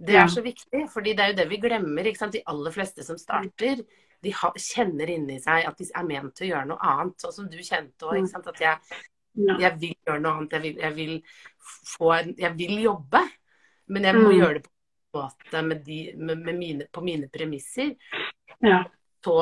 det 0.01 0.15
Ja. 0.17 0.25
er 0.25 0.29
så 0.33 0.43
viktig. 0.43 0.89
fordi 0.91 1.13
det 1.15 1.21
er 1.23 1.29
jo 1.33 1.37
det 1.43 1.49
vi 1.51 1.57
glemmer. 1.63 2.05
ikke 2.05 2.19
sant? 2.19 2.33
De 2.33 2.43
aller 2.47 2.71
fleste 2.73 3.05
som 3.05 3.17
starter, 3.19 3.85
de 4.25 4.33
ha, 4.33 4.51
kjenner 4.57 5.07
inni 5.13 5.39
seg 5.41 5.67
at 5.69 5.77
de 5.79 5.85
er 5.95 6.03
ment 6.09 6.35
til 6.35 6.49
å 6.49 6.51
gjøre 6.55 6.67
noe 6.73 6.79
annet. 6.83 7.21
Sånn 7.21 7.33
som 7.33 7.49
du 7.49 7.59
kjente 7.59 8.09
òg. 8.09 8.25
At 8.35 8.61
jeg, 8.61 8.79
jeg 9.61 9.73
vil 9.81 9.95
gjøre 10.07 10.21
noe 10.25 10.33
annet. 10.41 10.53
Jeg 10.57 10.63
vil, 10.63 10.77
jeg 10.83 10.95
vil, 10.97 11.15
få 11.93 12.11
en, 12.19 12.35
jeg 12.39 12.57
vil 12.59 12.83
jobbe, 12.83 13.23
men 13.89 14.03
jeg 14.05 14.15
må 14.17 14.31
Mm. 14.33 14.39
gjøre 14.41 14.55
det 14.55 14.63
på 14.65 14.74
måte 15.15 15.63
med 15.65 15.85
de, 15.87 15.99
med, 16.17 16.55
mine, 16.59 16.87
på 16.93 17.03
mine 17.05 17.29
premisser. 17.33 17.95
Ja. 18.61 18.83
Så 19.25 19.39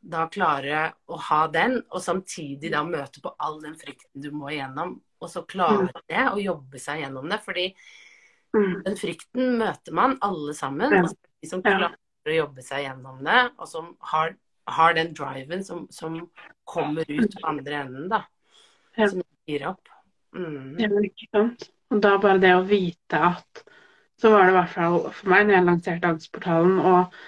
da 0.00 0.26
klare 0.30 0.92
å 1.10 1.18
ha 1.28 1.40
den, 1.52 1.80
og 1.90 2.00
samtidig 2.04 2.70
da 2.72 2.84
møte 2.86 3.20
på 3.24 3.32
all 3.42 3.58
den 3.60 3.74
frykten 3.76 4.22
du 4.22 4.30
må 4.32 4.52
igjennom. 4.54 5.00
Og 5.18 5.30
så 5.32 5.42
klare 5.50 5.88
det, 6.06 6.22
og 6.30 6.38
jobbe 6.40 6.78
seg 6.80 7.02
gjennom 7.04 7.28
det. 7.28 7.40
Fordi 7.44 7.74
Mm. 8.56 8.82
den 8.82 8.94
frykten 8.96 9.58
møter 9.60 9.92
man 9.92 10.14
alle 10.24 10.54
sammen. 10.56 10.90
Ja. 10.94 11.02
Og 11.02 11.10
så 11.10 11.16
de 11.42 11.48
som 11.50 11.62
Ja. 11.64 11.90
å 12.24 12.32
jobbe 12.32 12.62
seg 12.64 12.86
gjennom 12.86 13.22
det, 13.22 13.50
og 13.58 13.68
som 13.68 13.96
har, 14.00 14.36
har 14.66 14.94
den 14.94 15.12
driven 15.12 15.64
som, 15.64 15.86
som 15.90 16.30
kommer 16.64 17.04
ut 17.08 17.34
på 17.34 17.44
andre 17.46 17.74
enden, 17.84 18.08
da. 18.08 18.22
Ja. 18.96 19.06
Som 19.08 19.22
gir 19.46 19.66
opp. 19.68 19.88
Mm. 20.34 20.78
Ja, 20.80 20.88
ikke 20.88 21.28
sant. 21.30 21.70
Og 21.90 22.00
da 22.00 22.16
bare 22.18 22.40
det 22.40 22.54
å 22.56 22.64
vite 22.66 23.20
at 23.20 23.62
Så 24.18 24.30
var 24.32 24.44
det 24.44 24.52
i 24.52 24.56
hvert 24.58 24.72
fall 24.74 25.00
for 25.14 25.30
meg 25.30 25.46
når 25.46 25.54
jeg 25.54 25.66
lanserte 25.68 26.08
Angstportalen, 26.10 26.78
og 26.78 27.18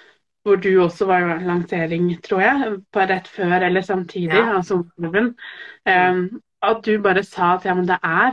hvor 0.42 0.56
du 0.56 0.70
også 0.82 1.06
var 1.06 1.26
i 1.36 1.44
lansering, 1.46 2.08
tror 2.24 2.40
jeg, 2.42 2.70
på 2.92 3.04
rett 3.10 3.28
før 3.28 3.66
eller 3.68 3.84
samtidig, 3.84 4.38
Ja. 4.40 4.56
altså, 4.56 4.80
um, 4.98 6.42
at 6.62 6.82
du 6.84 6.98
bare 7.02 7.22
sa 7.24 7.54
at 7.54 7.64
ja, 7.64 7.74
men 7.74 7.86
det 7.88 7.98
er 8.02 8.32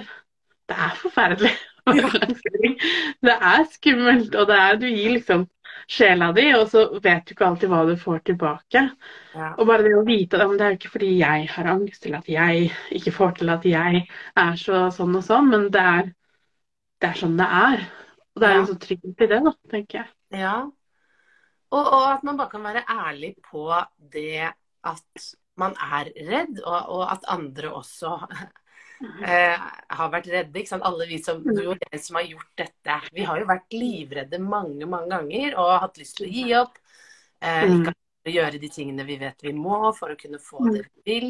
det 0.70 0.76
er 0.78 0.96
forferdelig 1.02 1.52
Ja. 1.88 2.10
Det 3.24 3.36
er 3.42 3.62
skummelt, 3.72 4.36
og 4.36 4.48
det 4.50 4.56
er 4.60 4.76
Du 4.76 4.88
gir 4.88 5.14
liksom 5.14 5.46
sjela 5.88 6.34
di, 6.36 6.50
og 6.58 6.66
så 6.68 6.82
vet 7.04 7.26
du 7.28 7.32
ikke 7.32 7.46
alltid 7.48 7.70
hva 7.72 7.86
du 7.88 7.94
får 7.96 8.18
tilbake. 8.28 8.82
Ja. 9.36 9.54
Og 9.56 9.68
bare 9.70 9.86
det 9.86 9.94
å 9.96 10.04
vite 10.08 10.42
at 10.44 10.52
det 10.58 10.66
er 10.66 10.74
jo 10.74 10.80
ikke 10.82 10.92
fordi 10.98 11.12
jeg 11.22 11.48
har 11.54 11.70
angst, 11.72 12.06
eller 12.06 12.18
at 12.20 12.28
jeg 12.34 12.72
ikke 13.00 13.14
får 13.16 13.38
til 13.40 13.54
at 13.54 13.66
jeg 13.66 14.02
er 14.44 14.60
så 14.60 14.82
sånn 14.98 15.16
og 15.16 15.24
sånn, 15.24 15.48
men 15.54 15.70
det 15.72 15.86
er, 15.94 16.12
det 17.02 17.10
er 17.14 17.22
sånn 17.22 17.38
det 17.40 17.48
er. 17.62 17.88
Og 18.38 18.42
det 18.44 18.50
er 18.52 18.60
en 18.60 18.68
sånn 18.70 18.80
trygghet 18.84 19.26
i 19.26 19.28
det, 19.32 19.42
da, 19.48 19.54
tenker 19.72 20.00
jeg. 20.04 20.10
Ja. 20.38 20.54
Og, 21.74 21.82
og 21.84 22.04
at 22.14 22.24
man 22.28 22.38
bare 22.40 22.52
kan 22.54 22.64
være 22.64 22.86
ærlig 22.94 23.34
på 23.44 23.66
det 24.14 24.52
at 24.88 25.28
man 25.58 25.74
er 25.82 26.12
redd, 26.30 26.60
og, 26.62 26.92
og 26.94 27.04
at 27.12 27.26
andre 27.34 27.72
også 27.74 28.12
eh, 29.26 29.58
har 29.98 30.12
vært 30.14 30.30
redde. 30.32 30.62
Ikke 30.62 30.70
sant? 30.76 30.86
Alle 30.86 31.08
vi 31.10 31.18
som, 31.24 31.42
du 31.44 31.64
og 31.74 31.82
jeg 31.82 32.02
som 32.04 32.20
har 32.20 32.28
gjort 32.30 32.52
dette. 32.62 32.98
Vi 33.18 33.26
har 33.26 33.42
jo 33.42 33.50
vært 33.50 33.74
livredde 33.74 34.40
mange, 34.44 34.86
mange 34.90 35.10
ganger 35.16 35.58
og 35.58 35.74
hatt 35.88 35.98
lyst 36.02 36.20
til 36.20 36.30
å 36.30 36.34
gi 36.36 36.46
opp. 36.62 36.78
Eh, 37.42 37.66
Mm. 37.68 37.82
ikke 37.82 37.96
å 38.28 38.32
gjøre 38.34 38.60
de 38.60 38.70
tingene 38.74 39.04
vi 39.08 39.18
vet 39.22 39.44
vi 39.46 39.54
må 39.56 39.92
for 39.98 40.14
å 40.14 40.18
kunne 40.20 40.40
få 40.42 40.62
det 40.70 40.86
vi 40.86 41.04
vil. 41.10 41.28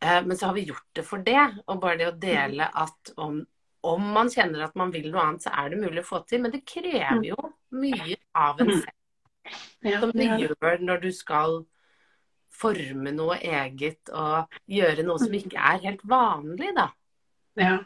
Eh, 0.00 0.20
men 0.24 0.36
så 0.36 0.48
har 0.50 0.56
vi 0.56 0.66
gjort 0.68 0.88
det 0.96 1.04
for 1.06 1.24
det. 1.24 1.44
Og 1.66 1.80
bare 1.82 2.00
det 2.00 2.08
å 2.08 2.18
dele 2.18 2.68
at 2.72 3.12
om, 3.20 3.40
om 3.86 4.06
man 4.14 4.30
kjenner 4.32 4.66
at 4.66 4.76
man 4.78 4.92
vil 4.92 5.10
noe 5.10 5.24
annet, 5.24 5.44
så 5.46 5.52
er 5.56 5.72
det 5.72 5.80
mulig 5.80 6.02
å 6.02 6.08
få 6.08 6.22
til. 6.28 6.42
Men 6.44 6.54
det 6.54 6.62
krever 6.68 7.22
jo 7.30 7.38
mye 7.76 8.18
av 8.36 8.60
en 8.60 8.72
selv. 8.76 8.96
Som 10.00 10.12
det 10.14 10.28
gjør 10.42 10.82
når 10.84 11.04
du 11.06 11.10
skal 11.16 11.62
forme 12.60 13.12
noe 13.16 13.38
eget 13.40 14.10
og 14.12 14.58
gjøre 14.68 15.04
noe 15.06 15.22
som 15.22 15.34
ikke 15.34 15.60
er 15.72 15.80
helt 15.86 16.02
vanlig, 16.08 16.74
da. 16.76 16.90
Ja. 17.58 17.78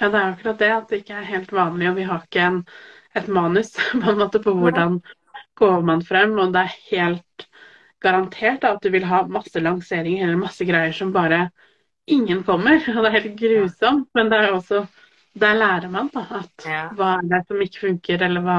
ja, 0.00 0.08
det 0.08 0.20
er 0.20 0.30
akkurat 0.30 0.62
det 0.62 0.70
at 0.74 0.88
det 0.90 1.02
ikke 1.02 1.20
er 1.20 1.28
helt 1.28 1.52
vanlig, 1.54 1.90
og 1.90 1.98
vi 2.00 2.06
har 2.08 2.24
ikke 2.24 2.46
en, 2.46 2.58
et 3.16 3.28
manus 3.28 3.74
på 4.02 4.16
på 4.46 4.56
hvordan 4.62 4.98
går 5.56 5.84
man 5.88 6.02
frem, 6.04 6.34
og 6.40 6.56
det 6.56 6.64
er 6.64 6.80
helt 6.90 7.46
garantert 8.04 8.62
da, 8.62 8.74
at 8.74 8.84
du 8.84 8.90
vil 8.92 9.06
ha 9.08 9.22
masse 9.28 9.60
lanseringer 9.60 10.26
eller 10.26 10.40
masse 10.40 10.64
greier 10.68 10.92
som 10.96 11.14
bare 11.14 11.46
ingen 12.06 12.42
kommer. 12.46 12.80
Og 12.92 13.02
det 13.02 13.10
er 13.10 13.16
helt 13.20 13.36
grusomt, 13.40 14.08
men 14.14 14.30
det 14.32 14.38
er 14.44 14.52
også 14.56 14.86
der 15.36 15.54
lærer 15.58 15.90
man 15.92 16.08
da, 16.14 16.22
at 16.38 16.64
Ja. 16.64 16.88
hva 16.96 17.18
er 17.18 17.26
det 17.28 17.42
som 17.46 17.60
ikke 17.60 17.80
funker, 17.88 18.22
eller 18.22 18.40
hva, 18.40 18.58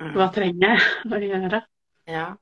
Mm. 0.00 0.12
hva 0.14 0.28
trenger 0.32 0.68
jeg 0.68 0.80
å 1.12 1.18
gjøre. 1.18 1.62
Ja. 2.06 2.36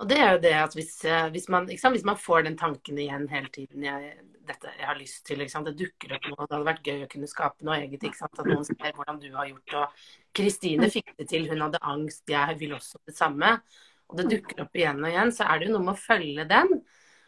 Og 0.00 0.08
det 0.08 0.16
er 0.18 0.30
jo 0.32 0.38
det 0.40 0.52
at 0.56 0.72
hvis, 0.74 1.04
eh, 1.04 1.28
hvis, 1.28 1.48
man, 1.52 1.66
hvis 1.66 2.04
man 2.04 2.16
får 2.16 2.44
den 2.44 2.56
tanken 2.56 2.96
igjen 2.96 3.28
hele 3.28 3.50
tiden 3.52 3.84
jeg, 3.84 4.14
dette 4.48 4.70
jeg 4.78 4.86
har 4.88 4.96
lyst 4.96 5.26
til, 5.26 5.38
det 5.38 5.76
dukker 5.76 6.14
opp 6.16 6.24
noe, 6.24 6.46
det 6.46 6.56
hadde 6.56 6.68
vært 6.70 6.82
gøy 6.88 7.04
å 7.04 7.10
kunne 7.12 7.28
skape 7.28 7.62
noe 7.62 7.76
eget. 7.82 8.02
At 8.24 8.40
noen 8.46 8.64
ser 8.64 8.92
hvordan 8.96 9.20
du 9.20 9.28
har 9.36 9.46
gjort 9.50 9.74
og 9.74 9.92
Kristine 10.34 10.88
fikk 10.90 11.12
det 11.18 11.28
til, 11.28 11.46
hun 11.50 11.60
hadde 11.60 11.78
angst, 11.82 12.24
jeg 12.26 12.58
vil 12.58 12.72
også 12.72 12.96
det 13.06 13.14
samme. 13.14 13.60
Og 14.08 14.16
det 14.16 14.30
dukker 14.32 14.64
opp 14.64 14.74
igjen 14.74 15.04
og 15.04 15.10
igjen, 15.12 15.30
så 15.36 15.44
er 15.46 15.58
det 15.60 15.68
jo 15.68 15.76
noe 15.76 15.84
med 15.84 15.94
å 15.94 16.00
følge 16.00 16.48
den. 16.48 16.80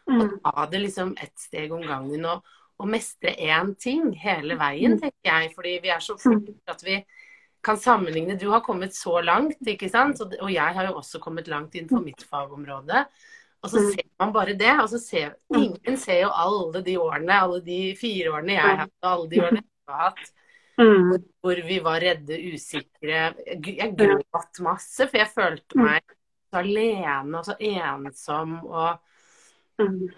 Og 0.07 0.13
Mm. 0.13 0.39
ta 0.43 0.65
det 0.71 0.79
liksom 0.81 1.13
ett 1.21 1.39
steg 1.39 1.71
om 1.71 1.81
gangen 1.81 2.25
og, 2.25 2.43
og 2.79 2.87
mestre 2.87 3.35
én 3.39 3.75
ting 3.79 4.11
hele 4.19 4.55
veien, 4.59 4.99
tenker 4.99 5.23
jeg. 5.23 5.53
Fordi 5.55 5.79
vi 5.81 5.89
er 5.89 5.99
så 6.03 6.17
flinke 6.19 6.55
at 6.67 6.83
vi 6.83 7.05
kan 7.63 7.77
sammenligne. 7.77 8.37
Du 8.37 8.49
har 8.51 8.59
kommet 8.61 8.91
så 8.93 9.21
langt, 9.23 9.61
ikke 9.65 9.89
sant? 9.89 10.19
Og, 10.21 10.33
og 10.41 10.51
jeg 10.51 10.73
har 10.75 10.85
jo 10.89 10.97
også 10.99 11.19
kommet 11.23 11.47
langt 11.47 11.73
innenfor 11.75 12.03
mitt 12.03 12.21
fagområde. 12.27 13.05
Og 13.63 13.69
så 13.71 13.79
Mm. 13.79 13.91
ser 13.93 14.03
man 14.19 14.33
bare 14.33 14.53
det. 14.59 14.73
Og 14.81 14.89
så 14.89 14.99
ser 14.99 15.35
ingen 15.55 15.97
ser 15.97 16.21
jo 16.23 16.29
alle 16.35 16.83
de 16.83 16.97
årene, 16.97 17.31
alle 17.31 17.61
de 17.61 17.95
fire 17.95 18.33
årene 18.33 18.51
jeg 18.57 18.61
har 18.61 18.75
hatt, 18.75 18.91
og 19.03 19.09
alle 19.11 19.29
de 19.29 19.39
årene 19.39 19.63
jeg 19.63 19.87
har 19.87 20.09
hatt, 20.09 20.31
Mm. 20.77 21.23
hvor 21.41 21.55
vi 21.67 21.79
var 21.79 21.99
redde, 22.01 22.35
usikre. 22.53 23.35
Jeg 23.47 23.77
jeg 23.77 23.95
gråt 23.95 24.59
masse, 24.59 25.07
for 25.07 25.17
jeg 25.17 25.27
følte 25.27 25.75
meg 25.77 26.01
så 26.51 26.59
alene 26.59 27.37
og 27.37 27.45
så 27.45 27.55
ensom. 27.59 28.59
og 28.65 28.99
Mm. 29.83 30.09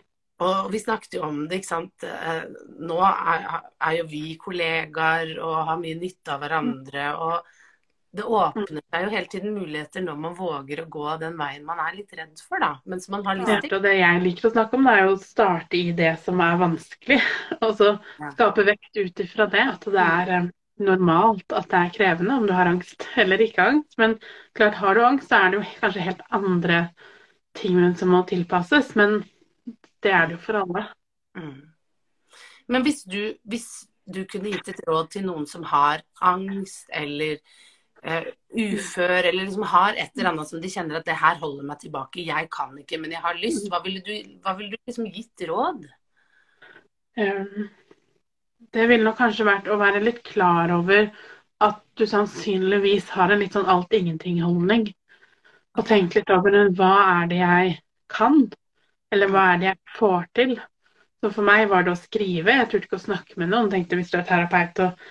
og 0.45 0.71
vi 0.71 0.81
snakket 0.83 1.17
jo 1.17 1.25
om 1.27 1.43
det, 1.47 1.61
ikke 1.61 1.71
sant. 1.71 2.05
Eh, 2.05 2.41
Nå 2.85 2.97
er, 3.07 3.45
er 3.89 3.99
jo 3.99 4.07
vi 4.11 4.23
kollegaer 4.41 5.37
og 5.39 5.61
har 5.69 5.79
mye 5.81 5.99
nytte 5.99 6.33
av 6.33 6.43
hverandre. 6.43 7.11
Og 7.19 7.53
det 8.15 8.23
åpner 8.23 8.79
seg 8.79 9.05
jo 9.05 9.11
hele 9.11 9.29
tiden 9.31 9.55
muligheter 9.55 10.03
når 10.05 10.19
man 10.25 10.35
våger 10.37 10.81
å 10.81 10.89
gå 10.91 11.15
den 11.19 11.35
veien 11.39 11.65
man 11.67 11.81
er 11.83 11.97
litt 11.97 12.13
redd 12.15 12.39
for, 12.39 12.61
da. 12.63 12.75
Men 12.87 13.01
som 13.03 13.17
man 13.17 13.25
har 13.27 13.39
lyst 13.39 13.65
til. 13.65 13.75
Og 13.75 13.83
det 13.83 13.95
jeg 13.97 14.21
liker 14.23 14.49
å 14.49 14.53
snakke 14.53 14.77
om, 14.77 14.85
det 14.87 14.93
er 14.93 15.03
jo 15.03 15.15
å 15.15 15.23
starte 15.23 15.79
i 15.79 15.95
det 15.95 16.13
som 16.23 16.43
er 16.43 16.61
vanskelig. 16.61 17.17
Og 17.65 17.73
så 17.79 17.89
skape 18.35 18.67
vekt 18.69 19.01
ut 19.01 19.25
ifra 19.25 19.49
det. 19.51 19.65
At 19.75 19.89
det 19.97 20.05
er 20.05 20.33
eh, 20.37 20.47
normalt 20.85 21.55
at 21.55 21.69
det 21.71 21.81
er 21.81 21.93
krevende 21.95 22.39
om 22.39 22.47
du 22.47 22.55
har 22.55 22.71
angst 22.71 23.07
eller 23.19 23.43
ikke 23.43 23.67
angst. 23.73 23.97
Men 24.01 24.17
klart, 24.55 24.79
har 24.79 24.95
du 24.95 25.05
angst, 25.07 25.29
så 25.29 25.41
er 25.41 25.51
det 25.51 25.59
jo 25.59 25.67
kanskje 25.83 26.07
helt 26.09 26.25
andre 26.39 26.81
ting 27.55 27.79
som 27.99 28.11
må 28.15 28.23
tilpasses. 28.27 28.93
Men 28.99 29.21
det 30.03 30.11
er 30.11 30.25
det 30.27 30.35
jo 30.37 30.41
for 30.43 30.59
alle. 30.63 30.83
Mm. 31.37 31.61
Men 32.67 32.81
hvis 32.85 33.03
du, 33.03 33.35
hvis 33.43 33.67
du 34.05 34.23
kunne 34.29 34.51
gitt 34.53 34.73
et 34.73 34.81
råd 34.87 35.11
til 35.13 35.25
noen 35.25 35.45
som 35.49 35.63
har 35.69 36.03
angst 36.21 36.89
eller 36.93 37.37
uh, 38.05 38.27
ufør, 38.53 39.21
eller 39.21 39.45
liksom 39.45 39.65
har 39.69 39.93
et 39.93 40.11
eller 40.17 40.31
annet 40.31 40.49
som 40.49 40.61
de 40.61 40.71
kjenner 40.73 40.99
at 40.99 41.07
det 41.07 41.17
her 41.21 41.39
holder 41.41 41.65
meg 41.69 41.79
tilbake, 41.81 42.25
jeg 42.25 42.49
kan 42.53 42.73
ikke, 42.81 42.99
men 43.01 43.13
jeg 43.15 43.21
har 43.23 43.39
lyst, 43.41 43.69
hva 43.69 43.81
ville 43.85 44.01
du, 44.05 44.13
hva 44.43 44.55
ville 44.57 44.73
du 44.73 44.77
liksom 44.89 45.09
gitt 45.13 45.45
råd? 45.49 45.87
Um, 47.17 47.69
Det 48.75 48.89
ville 48.89 49.05
nok 49.05 49.17
kanskje 49.21 49.45
vært 49.47 49.67
å 49.71 49.77
være 49.79 50.01
litt 50.03 50.23
klar 50.25 50.71
over 50.73 51.09
at 51.63 51.77
du 51.95 52.03
sannsynligvis 52.09 53.09
har 53.15 53.31
en 53.31 53.39
litt 53.39 53.53
sånn 53.55 53.69
alt-ingenting-holdning. 53.71 54.89
Og 55.77 55.85
tenke 55.87 56.19
litt 56.19 56.31
over 56.33 56.57
hva 56.75 56.93
er 57.21 57.29
det 57.31 57.39
jeg 57.39 57.75
kan, 58.11 58.41
eller 59.13 59.31
hva 59.31 59.43
er 59.51 59.61
det 59.61 59.69
jeg 59.69 59.97
får 59.97 60.25
til. 60.37 60.55
Så 61.21 61.31
for 61.33 61.47
meg 61.47 61.67
var 61.71 61.85
det 61.85 61.93
å 61.93 61.99
skrive. 61.99 62.53
Jeg 62.53 62.69
turte 62.71 62.89
ikke 62.89 62.99
å 62.99 63.05
snakke 63.05 63.39
med 63.41 63.51
noen. 63.51 63.69
Tenkte 63.71 63.97
hvis 63.99 64.11
du 64.13 64.17
er 64.19 64.27
terapeut 64.27 64.81
og 64.85 65.05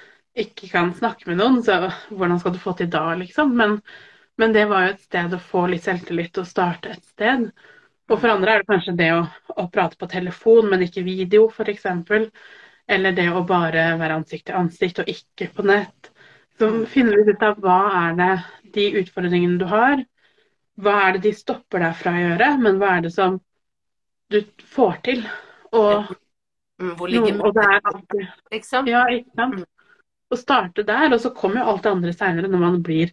ikke 0.44 0.68
kan 0.72 0.90
snakke 0.94 1.28
med 1.30 1.38
noen, 1.40 1.61
så 1.62 1.78
hvordan 2.11 2.40
skal 2.42 2.54
du 2.54 2.61
få 2.62 2.74
til 2.78 2.90
da, 2.90 3.07
liksom? 3.18 3.54
Men, 3.59 3.78
men 4.40 4.54
det 4.54 4.66
var 4.70 4.87
jo 4.87 4.94
et 4.94 5.04
sted 5.07 5.35
å 5.35 5.40
få 5.42 5.66
litt 5.70 5.87
selvtillit 5.87 6.38
og 6.42 6.48
starte 6.50 6.94
et 6.94 7.04
sted. 7.07 7.48
Og 8.11 8.18
for 8.18 8.30
andre 8.30 8.54
er 8.54 8.62
det 8.62 8.68
kanskje 8.68 8.96
det 8.98 9.11
å, 9.14 9.22
å 9.57 9.66
prate 9.72 9.98
på 10.00 10.11
telefon, 10.11 10.68
men 10.70 10.85
ikke 10.85 11.07
video, 11.07 11.46
f.eks. 11.48 11.87
Eller 12.94 13.16
det 13.16 13.30
å 13.33 13.44
bare 13.48 13.94
være 14.00 14.18
ansikt 14.18 14.50
til 14.50 14.59
ansikt 14.59 15.00
og 15.00 15.09
ikke 15.09 15.48
på 15.57 15.64
nett. 15.70 16.11
Så 16.59 16.68
finner 16.90 17.16
litt 17.16 17.35
ut 17.35 17.46
av 17.46 17.62
hva 17.62 17.78
er 18.04 18.18
det 18.18 18.33
de 18.74 18.90
utfordringene 19.00 19.59
du 19.59 19.64
har, 19.70 20.02
hva 20.83 20.94
er 21.07 21.16
det 21.16 21.24
de 21.28 21.33
stopper 21.38 21.83
deg 21.83 21.96
fra 21.98 22.12
å 22.14 22.20
gjøre, 22.20 22.50
men 22.62 22.78
hva 22.78 22.96
er 22.96 23.07
det 23.07 23.14
som 23.14 23.40
du 24.31 24.41
får 24.77 25.01
til. 25.09 25.25
Og, 25.73 26.15
Mm, 26.83 26.97
Hvor 26.99 27.07
ligger 27.07 27.37
og 27.47 27.55
det 27.55 27.63
er 27.71 27.81
alltid 27.87 28.25
liksom? 28.53 28.89
Ja, 28.91 29.05
ikke 29.15 29.31
sant. 29.39 29.61
Å 30.35 30.39
starte 30.41 30.83
der, 30.89 31.13
og 31.15 31.21
så 31.23 31.31
kommer 31.37 31.61
jo 31.61 31.69
alt 31.71 31.85
det 31.85 31.93
andre 31.93 32.15
seinere 32.17 32.51
når 32.51 32.63
man 32.65 32.81
blir 32.83 33.13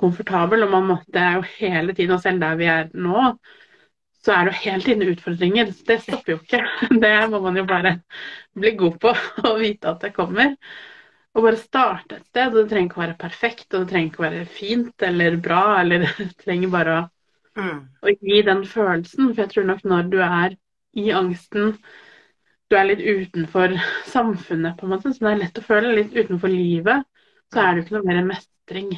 komfortabel. 0.00 0.64
Og 0.66 0.72
man 0.74 0.90
er 1.14 1.36
jo 1.38 1.44
hele 1.60 1.94
tiden, 1.94 2.16
og 2.16 2.24
selv 2.24 2.42
der 2.42 2.58
vi 2.58 2.66
er 2.72 2.90
nå, 2.94 3.28
så 4.24 4.34
er 4.34 4.48
det 4.48 4.54
jo 4.56 4.62
hele 4.64 4.82
tiden 4.88 5.12
utfordringer. 5.12 5.70
Det 5.86 6.00
stopper 6.02 6.34
jo 6.34 6.38
ikke. 6.42 6.62
Det 7.04 7.12
må 7.30 7.40
man 7.44 7.60
jo 7.60 7.64
bare 7.68 7.94
bli 8.58 8.74
god 8.80 8.98
på 9.04 9.14
og 9.46 9.60
vite 9.62 9.92
at 9.92 10.02
det 10.02 10.14
kommer. 10.16 10.56
Og 11.36 11.44
bare 11.46 11.60
starte 11.60 12.18
et 12.18 12.26
sted. 12.26 12.48
Og 12.50 12.62
det 12.64 12.70
trenger 12.72 12.90
ikke 12.90 13.00
å 13.00 13.04
være 13.06 13.20
perfekt, 13.20 13.68
og 13.72 13.84
det 13.84 13.92
trenger 13.92 14.10
ikke 14.10 14.24
å 14.24 14.26
være 14.28 14.46
fint 14.58 15.06
eller 15.10 15.38
bra, 15.46 15.62
eller 15.84 16.08
det 16.18 16.32
trenger 16.42 16.74
bare 16.74 16.98
å, 16.98 17.06
Mm. 17.56 17.80
Og 18.02 18.26
gi 18.28 18.42
den 18.46 18.64
følelsen. 18.68 19.32
For 19.32 19.42
jeg 19.42 19.52
tror 19.54 19.68
nok 19.70 19.84
når 19.84 20.10
du 20.12 20.18
er 20.24 20.56
i 20.96 21.10
angsten, 21.16 21.76
du 22.70 22.76
er 22.76 22.88
litt 22.88 23.02
utenfor 23.04 23.76
samfunnet, 24.10 24.76
på 24.78 24.86
en 24.86 24.94
måte, 24.96 25.12
så 25.14 25.26
det 25.26 25.32
er 25.32 25.42
lett 25.44 25.60
å 25.60 25.66
føle, 25.66 25.94
litt 25.94 26.16
utenfor 26.16 26.50
livet, 26.50 27.04
så 27.52 27.62
er 27.62 27.68
det 27.72 27.82
jo 27.82 27.86
ikke 27.86 27.98
noe 27.98 28.08
mer 28.08 28.24
mestring. 28.32 28.94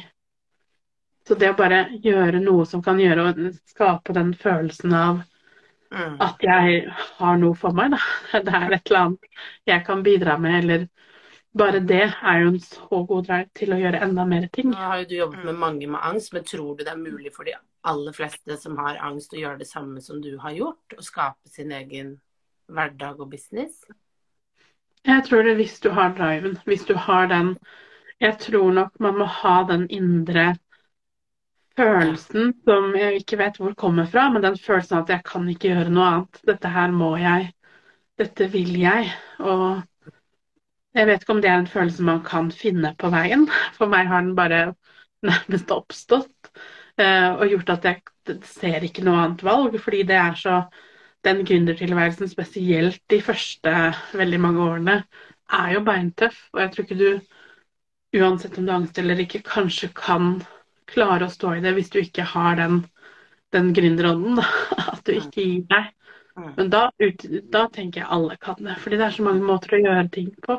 Så 1.27 1.37
det 1.37 1.51
å 1.51 1.57
bare 1.57 1.83
gjøre 2.01 2.41
noe 2.41 2.65
som 2.65 2.81
kan 2.81 2.99
gjøre 3.01 3.27
og 3.29 3.41
skape 3.69 4.15
den 4.17 4.33
følelsen 4.37 4.95
av 4.97 5.25
Mm. 5.89 6.19
at 6.21 6.43
jeg 6.45 6.83
har 7.17 7.37
noe 7.41 7.55
for 7.57 7.73
meg, 7.73 7.95
da. 7.95 7.99
Det 8.45 8.53
er 8.53 8.73
et 8.75 8.91
eller 8.91 8.99
annet 8.99 9.39
jeg 9.65 9.85
kan 9.87 10.03
bidra 10.05 10.35
med, 10.37 10.57
eller 10.59 10.83
bare 11.57 11.79
det 11.81 12.03
er 12.05 12.43
jo 12.43 12.51
en 12.51 12.59
så 12.61 12.99
god 13.09 13.25
drive 13.25 13.49
til 13.57 13.73
å 13.73 13.79
gjøre 13.79 14.01
enda 14.05 14.25
mer 14.29 14.45
ting. 14.53 14.69
Nå 14.69 14.77
har 14.91 14.99
jo 15.01 15.07
du 15.09 15.15
jobbet 15.17 15.47
med 15.49 15.57
mange 15.57 15.87
med 15.89 16.03
angst, 16.11 16.33
men 16.33 16.45
tror 16.45 16.75
du 16.77 16.83
det 16.83 16.93
er 16.93 17.01
mulig 17.01 17.33
for 17.33 17.49
de 17.49 17.55
aller 17.81 18.15
fleste 18.15 18.57
som 18.57 18.77
har 18.79 18.99
angst, 19.05 19.33
å 19.33 19.39
gjøre 19.39 19.61
det 19.61 19.69
samme 19.69 20.01
som 20.01 20.21
du 20.21 20.35
har 20.41 20.55
gjort? 20.55 20.95
Å 20.97 21.05
skape 21.05 21.49
sin 21.51 21.71
egen 21.75 22.15
hverdag 22.69 23.19
og 23.21 23.31
business? 23.31 23.83
Jeg 25.07 25.23
tror 25.27 25.45
det 25.47 25.55
hvis 25.59 25.77
du 25.79 25.89
har 25.95 26.11
driven, 26.17 26.57
hvis 26.67 26.83
du 26.85 26.95
har 26.95 27.29
den 27.31 27.55
Jeg 28.19 28.35
tror 28.39 28.73
nok 28.75 28.97
man 28.99 29.15
må 29.15 29.25
ha 29.31 29.61
den 29.63 29.85
indre 29.95 30.57
følelsen 31.79 32.51
som 32.67 32.89
jeg 32.97 33.21
ikke 33.21 33.37
vet 33.39 33.59
hvor 33.61 33.75
kommer 33.79 34.09
fra, 34.11 34.25
men 34.33 34.43
den 34.43 34.57
følelsen 34.59 34.97
av 34.97 35.05
at 35.05 35.13
jeg 35.13 35.23
kan 35.29 35.47
ikke 35.47 35.69
gjøre 35.71 35.93
noe 35.93 36.07
annet. 36.09 36.41
Dette 36.49 36.71
her 36.73 36.91
må 36.91 37.13
jeg. 37.21 37.53
Dette 38.19 38.49
vil 38.51 38.75
jeg. 38.75 39.07
Og 39.39 39.79
jeg 40.97 41.07
vet 41.07 41.23
ikke 41.23 41.37
om 41.37 41.41
det 41.45 41.51
er 41.51 41.61
en 41.61 41.71
følelse 41.71 42.03
man 42.03 42.19
kan 42.27 42.51
finne 42.51 42.91
på 42.99 43.11
veien. 43.13 43.47
For 43.77 43.87
meg 43.91 44.11
har 44.11 44.25
den 44.25 44.35
bare 44.35 44.61
nærmest 45.23 45.71
oppstått. 45.71 46.33
Eh, 46.99 47.31
og 47.37 47.47
gjort 47.53 47.73
at 47.77 47.87
jeg 47.87 48.39
ser 48.47 48.83
ikke 48.83 49.03
noe 49.05 49.23
annet 49.23 49.43
valg, 49.47 49.75
fordi 49.81 50.03
det 50.07 50.19
er 50.19 50.39
så 50.39 50.61
Den 51.19 51.41
gründertilværelsen, 51.43 52.29
spesielt 52.31 53.01
de 53.11 53.17
første 53.19 53.71
veldig 54.15 54.37
mange 54.39 54.61
årene, 54.63 54.93
er 55.51 55.73
jo 55.73 55.81
beintøff. 55.83 56.37
Og 56.53 56.61
jeg 56.61 56.71
tror 56.71 56.85
ikke 56.85 56.95
du, 56.95 57.09
uansett 58.21 58.55
om 58.57 58.63
du 58.63 58.71
har 58.71 58.79
angst 58.79 59.01
eller 59.01 59.19
ikke, 59.19 59.41
kanskje 59.43 59.89
kan 59.91 60.37
klare 60.87 61.27
å 61.27 61.33
stå 61.33 61.57
i 61.57 61.59
det 61.65 61.73
hvis 61.75 61.91
du 61.91 61.99
ikke 61.99 62.23
har 62.23 62.55
den, 62.55 62.85
den 63.51 63.73
gründerånden. 63.75 64.39
At 64.93 65.03
du 65.03 65.11
ikke 65.17 65.43
gir 65.43 65.67
deg. 65.67 65.91
Mm. 66.39 66.53
Men 66.55 66.71
da, 66.71 66.85
ut, 67.03 67.27
da 67.51 67.65
tenker 67.67 68.05
jeg 68.05 68.11
alle 68.15 68.39
kan 68.39 68.63
det. 68.63 68.79
Fordi 68.79 69.01
det 69.01 69.09
er 69.09 69.17
så 69.19 69.27
mange 69.27 69.43
måter 69.43 69.75
å 69.75 69.83
gjøre 69.83 70.07
ting 70.15 70.31
på. 70.47 70.55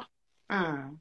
Mm. 0.53 0.98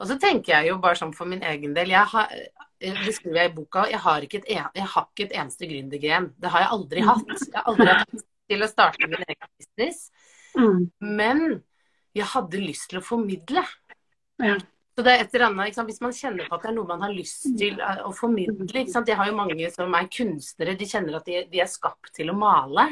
Og 0.00 0.10
så 0.10 0.18
tenker 0.18 0.56
jeg 0.56 0.72
jo 0.72 0.80
bare 0.82 0.98
sånn 0.98 1.14
for 1.14 1.30
min 1.30 1.46
egen 1.46 1.78
del 1.78 1.94
jeg 1.94 2.10
har, 2.10 2.34
Det 2.80 3.12
skriver 3.12 3.42
jeg 3.42 3.50
i 3.50 3.54
boka. 3.54 3.84
Jeg 3.90 4.00
har 4.00 4.24
ikke 4.24 4.40
et, 4.40 4.50
en, 4.56 4.68
jeg 4.74 4.88
har 4.94 5.08
ikke 5.10 5.26
et 5.28 5.36
eneste 5.36 5.68
gründergen. 5.68 6.30
Det 6.40 6.52
har 6.52 6.64
jeg 6.64 6.72
aldri 6.76 7.04
hatt. 7.04 7.32
Jeg 7.36 7.56
har 7.58 7.68
aldri 7.68 7.88
hatt 7.92 8.22
til 8.50 8.64
å 8.64 8.68
starte 8.70 9.08
min 9.10 9.24
egen 9.26 9.50
business. 9.60 10.06
Mm. 10.56 10.86
Men 11.04 11.42
jeg 12.16 12.28
hadde 12.32 12.62
lyst 12.62 12.88
til 12.90 13.00
å 13.00 13.04
formidle. 13.04 13.64
Ja. 14.40 14.56
Så 14.96 15.04
det 15.06 15.12
er 15.12 15.22
et 15.22 15.34
eller 15.36 15.46
annet? 15.50 15.78
Hvis 15.86 16.02
man 16.02 16.14
kjenner 16.16 16.48
på 16.48 16.56
at 16.56 16.64
det 16.64 16.70
er 16.72 16.76
noe 16.76 16.88
man 16.88 17.04
har 17.04 17.12
lyst 17.14 17.46
til 17.60 17.78
eh, 17.78 18.02
å 18.04 18.10
formidle? 18.16 18.82
Jeg 18.82 19.16
har 19.20 19.30
jo 19.30 19.36
mange 19.38 19.70
som 19.72 19.94
er 19.96 20.08
kunstnere, 20.12 20.76
de 20.76 20.88
kjenner 20.88 21.20
at 21.20 21.28
de, 21.28 21.44
de 21.52 21.62
er 21.62 21.70
skapt 21.70 22.14
til 22.16 22.32
å 22.32 22.36
male. 22.36 22.90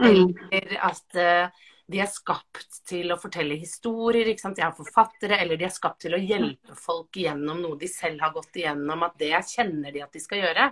Mm. 0.00 0.34
Eller 0.52 0.78
at 0.84 1.18
eh, 1.20 1.64
de 1.90 2.00
er 2.00 2.08
skapt 2.08 2.78
til 2.88 3.12
å 3.12 3.18
fortelle 3.20 3.58
historier. 3.60 4.30
De 4.32 4.62
er 4.62 4.76
forfattere, 4.76 5.38
eller 5.42 5.60
de 5.60 5.66
er 5.68 5.74
skapt 5.74 6.00
til 6.06 6.16
å 6.16 6.20
hjelpe 6.20 6.76
folk 6.78 7.18
gjennom 7.20 7.60
noe 7.60 7.80
de 7.80 7.90
selv 7.90 8.24
har 8.24 8.32
gått 8.32 8.56
igjennom. 8.60 9.04
At 9.04 9.18
det 9.20 9.34
kjenner 9.50 9.92
de 9.92 10.04
at 10.04 10.14
de 10.14 10.22
skal 10.22 10.40
gjøre. 10.46 10.70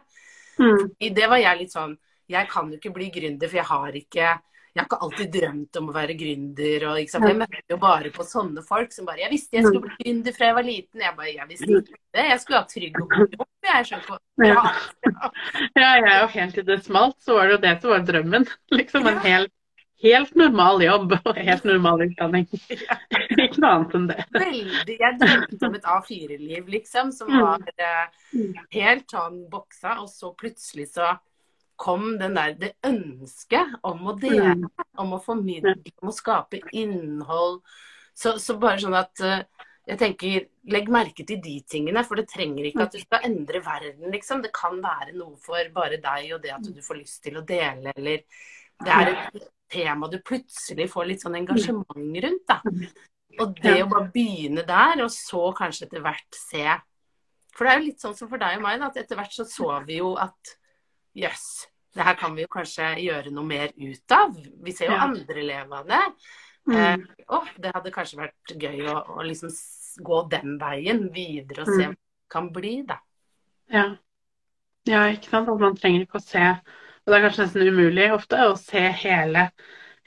Mm. 0.60 0.86
I 1.00 1.12
det 1.16 1.28
var 1.32 1.40
jeg 1.40 1.62
litt 1.62 1.72
sånn 1.72 1.94
Jeg 2.28 2.44
kan 2.50 2.66
jo 2.68 2.76
ikke 2.76 2.90
bli 2.92 3.06
gründer, 3.12 3.48
for 3.48 3.56
jeg 3.56 3.68
har 3.70 3.96
ikke 3.96 4.26
jeg 4.72 4.80
har 4.80 4.86
ikke 4.86 5.04
alltid 5.04 5.32
drømt 5.34 5.76
om 5.76 5.88
å 5.90 5.92
være 5.92 6.14
gründer. 6.16 6.84
Og, 6.88 7.00
ikke 7.02 7.12
sant? 7.12 7.26
Jeg 7.28 7.36
møtte 7.42 7.74
jo 7.74 7.76
bare 7.80 8.12
på 8.14 8.24
sånne 8.24 8.62
folk 8.64 8.94
som 8.94 9.04
bare 9.04 9.20
Jeg 9.20 9.32
visste 9.34 9.58
jeg 9.58 9.66
skulle 9.66 9.82
bli 9.84 9.96
gründer 9.98 10.36
fra 10.36 10.48
jeg 10.48 10.56
var 10.56 10.64
liten. 10.64 11.02
Jeg 11.04 11.16
bare, 11.18 11.32
jeg 11.34 11.48
visste 11.50 11.68
ikke 11.68 11.98
det. 11.98 12.24
Jeg 12.30 12.38
skulle 12.40 12.60
ha 12.62 12.68
trygg 12.70 13.00
og 13.02 13.10
god 13.12 13.36
jobb. 13.36 13.48
Jeg 13.68 13.88
skjønner 13.90 14.48
ja. 14.48 14.62
Ja, 15.76 15.90
jeg 15.92 16.06
er 16.08 16.16
jo 16.22 16.30
helt 16.32 16.56
til 16.56 16.64
det 16.66 16.78
smalt, 16.86 17.18
så 17.22 17.36
var 17.36 17.50
det 17.50 17.58
jo 17.58 17.60
det 17.66 17.74
som 17.82 17.92
var 17.92 18.06
drømmen. 18.08 18.48
Liksom 18.80 19.10
en 19.12 19.20
helt, 19.26 19.52
helt 20.02 20.34
normal 20.38 20.82
jobb 20.84 21.12
og 21.24 21.36
helt 21.48 21.64
normal 21.68 22.04
utdanning. 22.08 22.46
Ikke 23.44 23.62
noe 23.62 23.72
annet 23.76 23.96
enn 23.98 24.06
det. 24.10 24.24
Veldig. 24.34 24.96
Jeg 25.00 25.18
drømte 25.20 25.68
om 25.68 25.76
et 25.78 25.90
A4-liv, 25.96 26.70
liksom, 26.76 27.12
som 27.16 27.30
Mm. 27.32 27.40
var 27.42 27.60
eh, 27.76 28.06
helt 28.76 29.06
sånn 29.12 29.42
boksa, 29.52 29.98
og 30.02 30.08
så 30.12 30.32
plutselig 30.36 30.88
så 30.94 31.14
kom 31.82 32.12
den 32.20 32.34
der, 32.36 32.52
det 32.60 32.74
ønsket 32.86 33.72
om 33.88 34.04
å 34.12 34.18
dele, 34.20 34.54
Mm. 34.54 34.68
om 35.02 35.14
å 35.16 35.22
formidle, 35.24 35.74
om 36.02 36.10
å 36.10 36.14
skape 36.14 36.60
innhold. 36.72 37.62
Så, 38.14 38.36
så 38.38 38.58
bare 38.60 38.78
sånn 38.78 38.94
at 38.98 39.20
eh, 39.24 39.44
jeg 39.88 39.98
tenker, 39.98 40.48
Legg 40.70 40.86
merke 40.94 41.24
til 41.26 41.40
de 41.42 41.56
tingene, 41.66 42.04
for 42.06 42.14
det 42.20 42.28
trenger 42.30 42.68
ikke 42.68 42.84
at 42.84 42.92
du 42.94 43.00
skal 43.02 43.24
endre 43.26 43.58
verden. 43.64 44.12
liksom. 44.12 44.42
Det 44.44 44.52
kan 44.54 44.76
være 44.78 45.10
noe 45.16 45.34
for 45.42 45.58
bare 45.74 45.96
deg 45.98 46.28
og 46.36 46.42
det 46.44 46.52
at 46.54 46.62
du 46.62 46.78
får 46.86 47.00
lyst 47.00 47.18
til 47.24 47.40
å 47.40 47.42
dele, 47.44 47.90
eller 47.96 48.20
det 48.84 48.92
er 48.94 49.10
et 49.10 49.48
tema 49.72 50.08
du 50.12 50.18
plutselig 50.20 50.86
får 50.92 51.08
litt 51.08 51.24
sånn 51.24 51.38
engasjement 51.40 52.22
rundt. 52.26 52.46
da. 52.48 52.60
Og 53.40 53.54
det 53.64 53.78
å 53.82 53.88
bare 53.88 54.10
begynne 54.12 54.64
der, 54.68 55.02
og 55.04 55.10
så 55.14 55.46
kanskje 55.56 55.86
etter 55.88 56.02
hvert 56.04 56.36
se 56.36 56.66
For 57.54 57.64
det 57.66 57.72
er 57.72 57.78
jo 57.80 57.86
litt 57.86 58.00
sånn 58.00 58.14
som 58.16 58.28
for 58.30 58.40
deg 58.40 58.56
og 58.56 58.62
meg, 58.64 58.78
da, 58.80 58.86
at 58.88 58.96
etter 58.96 59.16
hvert 59.18 59.32
så 59.36 59.44
så 59.44 59.66
vi 59.84 59.98
jo 59.98 60.14
at 60.16 60.54
jøss, 61.14 61.66
det 61.94 62.04
her 62.06 62.14
kan 62.16 62.32
vi 62.34 62.46
jo 62.46 62.48
kanskje 62.48 62.86
gjøre 63.04 63.30
noe 63.32 63.44
mer 63.44 63.74
ut 63.76 64.14
av. 64.16 64.32
Vi 64.64 64.72
ser 64.72 64.86
jo 64.88 64.94
Ja. 64.96 65.02
andre 65.04 65.42
leve 65.44 65.72
av 65.76 65.86
det. 65.86 66.00
Eh, 66.72 66.96
Mm. 66.96 67.06
å, 67.28 67.42
det 67.60 67.72
hadde 67.74 67.90
kanskje 67.92 68.16
vært 68.22 68.56
gøy 68.56 68.86
å, 68.88 69.18
å 69.18 69.22
liksom 69.26 69.50
gå 70.00 70.22
den 70.30 70.58
veien 70.58 71.12
videre 71.12 71.60
og 71.62 71.66
se 71.68 71.84
Mm. 71.88 71.90
hva 71.90 71.92
det 71.92 72.30
kan 72.30 72.48
bli, 72.52 72.82
da. 72.86 72.98
Ja. 73.68 73.96
ja, 74.86 75.02
ikke 75.12 75.28
sant. 75.28 75.48
At 75.48 75.58
man 75.60 75.76
trenger 75.76 76.06
ikke 76.06 76.20
å 76.20 76.22
se 76.22 76.60
Og 77.02 77.12
det 77.12 77.18
er 77.18 77.24
kanskje 77.26 77.46
nesten 77.46 77.68
umulig 77.68 78.08
ofte 78.14 78.42
å 78.46 78.52
se 78.58 78.82
hele, 79.02 79.48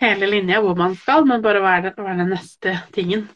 hele 0.02 0.30
linja 0.32 0.62
hvor 0.64 0.78
man 0.80 0.96
skal, 1.00 1.26
men 1.28 1.44
bare 1.44 1.64
hva 1.64 1.78
er, 1.78 1.88
det, 1.88 1.94
hva 2.00 2.14
er 2.14 2.22
den 2.22 2.32
neste 2.32 2.78
tingen? 2.96 3.28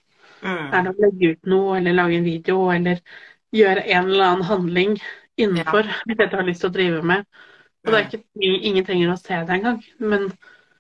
Er 0.72 0.86
det 0.86 0.94
å 0.94 1.04
legge 1.04 1.34
ut 1.34 1.52
noe, 1.52 1.78
eller 1.80 1.98
lage 1.98 2.20
en 2.20 2.28
video, 2.28 2.70
eller 2.72 3.02
gjøre 3.56 3.84
en 3.84 4.08
eller 4.08 4.26
annen 4.30 4.48
handling 4.48 4.98
innenfor 5.40 5.90
det 6.08 6.30
du 6.30 6.38
har 6.38 6.48
lyst 6.48 6.64
til 6.64 6.72
å 6.72 6.78
drive 6.78 7.04
med? 7.04 7.28
Og 7.84 7.92
det 7.92 8.00
er 8.00 8.08
ikke, 8.08 8.24
ingen 8.72 8.88
trenger 8.88 9.14
å 9.14 9.20
se 9.20 9.44
det 9.48 9.56
engang, 9.56 9.80
men 10.00 10.28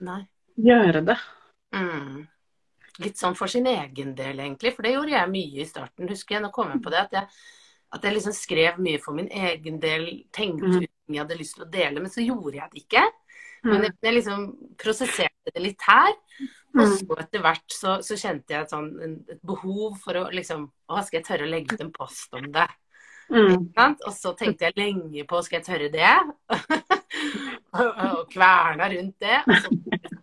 Nei. 0.03 0.21
gjøre 0.59 1.03
det. 1.11 1.15
Mm. 1.75 2.27
Litt 2.99 3.19
sånn 3.19 3.37
for 3.39 3.51
sin 3.51 3.67
egen 3.71 4.11
del, 4.15 4.39
egentlig. 4.39 4.73
For 4.75 4.85
det 4.85 4.95
gjorde 4.95 5.15
jeg 5.15 5.31
mye 5.31 5.63
i 5.63 5.67
starten, 5.67 6.09
husker 6.11 6.35
jeg. 6.35 6.43
Nå 6.43 6.49
kom 6.55 6.71
jeg 6.73 6.81
på 6.83 6.91
det. 6.91 7.05
At 7.07 7.15
jeg, 7.15 7.39
at 7.91 8.03
jeg 8.05 8.13
liksom 8.13 8.33
skrev 8.37 8.77
mye 8.79 8.99
for 9.01 9.13
min 9.17 9.29
egen 9.31 9.79
del. 9.81 10.25
Tenkte 10.31 10.67
Mm. 10.67 10.75
ut 10.83 10.89
ting 11.07 11.15
jeg 11.15 11.23
hadde 11.25 11.37
lyst 11.39 11.55
til 11.55 11.65
å 11.65 11.71
dele, 11.71 11.99
men 11.99 12.09
så 12.11 12.21
gjorde 12.25 12.55
jeg 12.55 12.69
det 12.73 12.83
ikke. 12.83 13.03
Men 13.63 13.81
Mm. 13.81 13.83
jeg, 13.83 13.93
jeg 14.01 14.13
liksom 14.13 14.43
prosesserte 14.77 15.53
det 15.53 15.61
litt 15.63 15.81
her. 15.81 16.13
Og 16.77 16.85
Mm. 16.85 16.97
så 16.97 17.19
etter 17.19 17.41
hvert 17.41 17.67
så, 17.67 17.97
så 18.05 18.13
kjente 18.15 18.53
jeg 18.53 18.61
et, 18.61 18.69
sånn, 18.69 19.23
et 19.29 19.41
behov 19.43 19.97
for 19.99 20.13
å 20.13 20.29
liksom 20.31 20.71
Å, 20.89 21.03
skal 21.03 21.19
jeg 21.19 21.25
tørre 21.25 21.45
å 21.47 21.49
legge 21.49 21.73
ut 21.73 21.81
en 21.81 21.91
post 21.91 22.33
om 22.33 22.51
det? 22.51 22.67
Mm. 23.31 23.73
Og 23.77 24.13
så 24.13 24.35
tenkte 24.37 24.65
jeg 24.65 24.73
lenge 24.75 25.23
på 25.27 25.43
skal 25.43 25.59
jeg 25.59 25.65
tørre 25.65 25.89
det? 25.91 26.15
og 27.73 28.29
kverna 28.31 28.89
rundt 28.89 29.19
det. 29.19 29.41
Og 29.45 29.55
så 29.55 29.69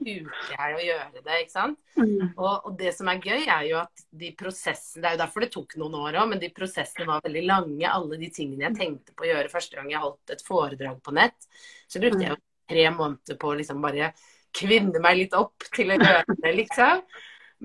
turte 0.06 0.54
jeg 0.54 0.76
å 0.76 0.84
gjøre 0.84 1.22
det, 1.22 1.38
ikke 1.42 1.52
sant. 1.52 1.78
Mm. 1.98 2.32
Og, 2.36 2.52
og 2.68 2.72
det 2.78 2.92
som 2.94 3.10
er 3.10 3.20
gøy, 3.22 3.42
er 3.42 3.66
jo 3.68 3.78
at 3.80 4.04
de 4.22 4.32
prosessene 4.38 5.02
Det 5.02 5.10
er 5.10 5.16
jo 5.16 5.22
derfor 5.24 5.44
det 5.44 5.50
tok 5.54 5.76
noen 5.80 5.98
år 6.00 6.20
òg, 6.22 6.30
men 6.32 6.42
de 6.42 6.50
prosessene 6.54 7.08
var 7.08 7.24
veldig 7.26 7.44
lange. 7.48 7.86
Alle 7.90 8.20
de 8.20 8.30
tingene 8.32 8.68
jeg 8.68 8.78
tenkte 8.78 9.16
på 9.16 9.26
å 9.26 9.30
gjøre 9.32 9.52
første 9.52 9.78
gang 9.78 9.92
jeg 9.92 10.04
holdt 10.06 10.34
et 10.36 10.44
foredrag 10.46 11.00
på 11.04 11.16
nett, 11.16 11.48
så 11.90 12.02
brukte 12.02 12.22
jeg 12.24 12.34
jo 12.34 12.42
tre 12.66 12.88
måneder 12.94 13.40
på 13.40 13.50
å 13.52 13.56
liksom 13.60 13.82
bare 13.84 14.12
kvinne 14.56 15.02
meg 15.02 15.18
litt 15.20 15.34
opp 15.36 15.66
til 15.74 15.92
å 15.92 15.98
gjøre 15.98 16.38
det, 16.38 16.54
liksom. 16.62 17.02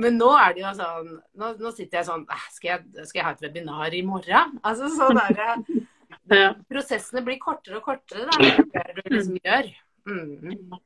Men 0.01 0.15
nå 0.19 0.29
er 0.39 0.53
det 0.55 0.61
jo 0.61 0.69
sånn 0.77 1.07
Nå, 1.35 1.47
nå 1.59 1.71
sitter 1.75 1.99
jeg 1.99 2.07
sånn 2.07 2.21
«Ah, 2.31 2.43
skal 2.55 2.69
jeg, 2.69 3.07
skal 3.09 3.19
jeg 3.19 3.25
ha 3.27 3.31
et 3.35 3.41
webinar 3.43 3.95
i 3.95 3.99
morgen? 4.07 4.53
Altså 4.63 4.87
sånn 4.93 5.19
der, 5.19 5.57
Ja. 6.31 6.51
Prosessene 6.69 7.23
blir 7.25 7.39
kortere 7.41 7.79
og 7.79 7.85
kortere, 7.87 8.27
da. 8.29 8.37
Mer 8.39 8.93
du 8.95 9.01
liksom 9.11 9.37
gjør. 9.41 9.67
Mm. 10.07 10.77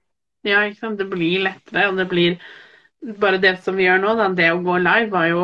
Ja, 0.46 0.62
ikke 0.66 0.84
sant. 0.84 1.00
Det 1.02 1.08
blir 1.10 1.44
lettere, 1.46 1.90
og 1.90 2.00
det 2.00 2.08
blir 2.12 2.40
Bare 3.22 3.38
det 3.38 3.60
som 3.62 3.76
vi 3.78 3.86
gjør 3.86 4.00
nå, 4.02 4.16
da, 4.18 4.32
det 4.34 4.48
å 4.50 4.62
gå 4.66 4.80
live, 4.82 5.12
var 5.14 5.28
jo 5.30 5.42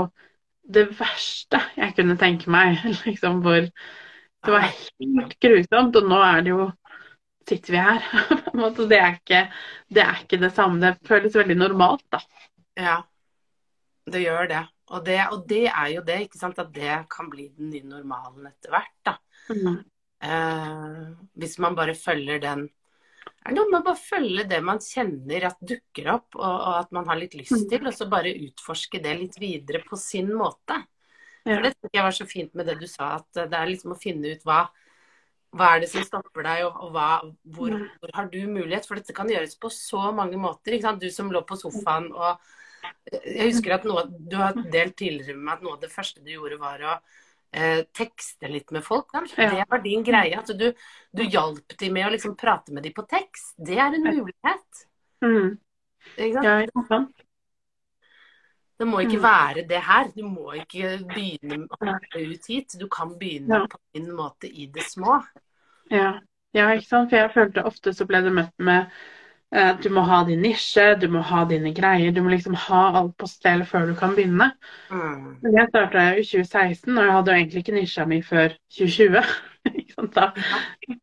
det 0.72 0.88
verste 0.98 1.60
jeg 1.76 1.94
kunne 1.98 2.16
tenke 2.18 2.50
meg. 2.50 2.80
Liksom 3.06 3.42
hvor 3.46 3.68
Det 3.68 4.54
var 4.56 4.66
helt 4.66 5.36
grusomt, 5.44 6.00
og 6.00 6.08
nå 6.10 6.22
er 6.26 6.46
det 6.46 6.56
jo 6.56 6.70
Sitter 7.50 7.74
vi 7.74 7.80
her? 7.82 8.04
Det 8.92 8.98
er 8.98 9.16
ikke 9.18 9.40
det, 9.90 10.04
er 10.04 10.20
ikke 10.22 10.38
det 10.40 10.52
samme. 10.56 10.78
Det 10.80 11.08
føles 11.10 11.34
veldig 11.36 11.56
normalt, 11.58 12.04
da. 12.14 12.20
Ja, 12.78 12.98
det 14.08 14.22
gjør 14.22 14.48
det. 14.48 14.62
Og, 14.92 15.02
det. 15.06 15.18
og 15.34 15.42
det 15.50 15.64
er 15.68 15.88
jo 15.96 16.04
det, 16.06 16.20
ikke 16.28 16.40
sant. 16.40 16.62
At 16.62 16.70
det 16.76 17.00
kan 17.12 17.32
bli 17.34 17.48
den 17.50 17.72
nye 17.74 17.88
normalen 17.90 18.46
etter 18.48 18.76
hvert, 18.76 18.94
da. 19.10 19.16
Eh, 20.22 21.02
hvis 21.42 21.58
man 21.66 21.76
bare 21.76 21.98
følger 21.98 22.40
den 22.46 22.68
er 23.46 23.56
noe 23.58 23.70
med 23.72 23.80
å 23.80 23.86
bare 23.90 24.00
følge 24.00 24.46
det 24.50 24.60
man 24.66 24.82
kjenner 24.84 25.48
at 25.50 25.62
dukker 25.66 26.12
opp, 26.14 26.38
og, 26.38 26.46
og 26.46 26.76
at 26.78 26.92
man 26.96 27.08
har 27.10 27.20
litt 27.20 27.38
lyst 27.40 27.66
til, 27.72 27.88
og 27.88 27.96
så 27.96 28.08
bare 28.12 28.36
utforske 28.48 29.02
det 29.02 29.16
litt 29.18 29.40
videre 29.42 29.82
på 29.88 30.00
sin 30.00 30.30
måte. 30.38 30.78
For 31.42 31.66
det 31.66 31.74
synes 31.74 31.96
jeg 31.98 32.06
var 32.06 32.16
så 32.16 32.28
fint 32.30 32.54
med 32.54 32.70
det 32.70 32.78
du 32.78 32.86
sa, 32.90 33.16
at 33.18 33.42
det 33.50 33.58
er 33.58 33.72
liksom 33.72 33.96
å 33.96 34.00
finne 34.00 34.36
ut 34.36 34.46
hva 34.46 34.68
hva 35.52 35.74
er 35.76 35.84
det 35.84 35.90
som 35.92 36.04
stopper 36.08 36.46
deg, 36.48 36.64
og, 36.64 36.78
og 36.86 36.94
hva, 36.96 37.08
hvor, 37.56 37.74
hvor 38.00 38.14
har 38.16 38.30
du 38.32 38.40
mulighet? 38.48 38.86
For 38.88 39.00
dette 39.00 39.16
kan 39.16 39.30
gjøres 39.32 39.58
på 39.60 39.72
så 39.74 40.12
mange 40.16 40.40
måter. 40.40 40.78
Ikke 40.78 40.88
sant? 40.88 41.04
Du 41.04 41.12
som 41.12 41.32
lå 41.34 41.42
på 41.48 41.58
sofaen 41.60 42.08
og 42.16 42.40
Jeg 43.12 43.52
husker 43.52 43.76
at 43.76 43.84
noe, 43.86 44.08
du 44.10 44.38
har 44.40 44.56
delt 44.74 44.96
tidligere 44.98 45.36
med 45.36 45.44
meg 45.46 45.58
at 45.58 45.66
noe 45.66 45.76
av 45.76 45.84
det 45.84 45.92
første 45.92 46.24
du 46.24 46.32
gjorde, 46.32 46.58
var 46.62 46.82
å 46.88 46.96
eh, 47.54 47.84
tekste 47.94 48.48
litt 48.52 48.72
med 48.72 48.84
folk. 48.84 49.10
sant? 49.12 49.34
Ja. 49.38 49.50
Det 49.52 49.66
var 49.70 49.82
din 49.84 50.04
greie. 50.04 50.38
At 50.40 50.48
du, 50.58 50.72
du 51.16 51.24
hjalp 51.24 51.78
dem 51.80 51.94
med 51.94 52.08
å 52.08 52.14
liksom 52.16 52.36
prate 52.38 52.72
med 52.74 52.84
dem 52.84 52.94
på 52.94 53.06
tekst. 53.10 53.56
Det 53.58 53.78
er 53.78 53.94
en 53.98 54.04
mulighet. 54.04 54.86
Mm. 55.24 55.58
Ikke 56.18 56.88
sant? 56.88 57.26
Det 58.82 58.88
må 58.90 58.98
ikke 59.04 59.20
Mm. 59.20 59.24
være 59.24 59.68
det 59.70 59.80
her. 59.86 60.08
Du 60.16 60.24
må 60.26 60.54
ikke 60.58 60.98
begynne 61.06 61.68
ut 62.16 62.48
hit. 62.48 62.74
Du 62.80 62.88
kan 62.90 63.12
begynne 63.20 63.60
Ja. 63.60 63.68
på 63.68 63.78
din 63.94 64.10
måte 64.12 64.50
i 64.50 64.66
det 64.66 64.82
små. 64.90 65.22
Ja. 65.92 66.20
ja, 66.54 66.70
ikke 66.74 66.88
sant. 66.88 67.10
For 67.12 67.18
jeg 67.18 67.32
følte 67.34 67.64
ofte 67.64 67.94
så 67.94 68.06
ble 68.08 68.22
det 68.24 68.32
møtt 68.34 68.58
med 68.58 68.88
du 69.84 69.90
må 69.92 70.02
ha 70.08 70.22
din 70.24 70.40
nisje, 70.46 70.96
du 70.96 71.10
må 71.12 71.22
ha 71.28 71.44
dine 71.50 71.74
greier. 71.76 72.14
Du 72.16 72.22
må 72.24 72.32
liksom 72.32 72.56
ha 72.70 72.82
alt 73.02 73.18
på 73.20 73.28
stell 73.28 73.66
før 73.68 73.90
du 73.90 73.96
kan 74.00 74.14
begynne. 74.16 74.52
Mm. 74.92 75.26
Men 75.44 75.58
jeg 75.58 75.72
starta 75.74 76.06
i 76.16 76.24
2016, 76.24 76.92
og 76.96 77.04
jeg 77.04 77.16
hadde 77.18 77.34
jo 77.34 77.42
egentlig 77.42 77.64
ikke 77.66 77.76
nisja 77.76 78.06
mi 78.08 78.22
før 78.24 78.56
2020. 78.78 79.34
Ikke 79.78 79.94
sant, 79.94 80.16
da. 80.16 80.32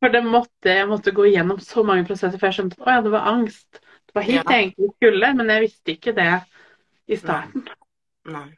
For 0.00 0.11
det 0.11 0.24
måtte, 0.26 0.72
jeg 0.72 0.88
måtte 0.90 1.12
gå 1.14 1.28
gjennom 1.28 1.61
så 1.62 1.84
mange 1.87 2.06
prosesser 2.08 2.40
før 2.40 2.50
jeg 2.50 2.56
skjønte 2.56 2.80
at 2.80 2.88
å 2.88 2.94
ja, 2.96 3.02
det 3.04 3.12
var 3.12 3.28
angst. 3.30 3.82
Det 4.08 4.16
var 4.16 4.24
hit 4.26 4.34
Ja. 4.34 4.42
jeg 4.48 4.64
egentlig 4.64 4.88
skulle, 4.96 5.28
men 5.38 5.52
jeg 5.52 5.62
visste 5.66 5.94
ikke 5.94 6.14
det 6.16 6.32
i 7.06 7.18
starten. 7.20 7.68
Nei. 8.32 8.48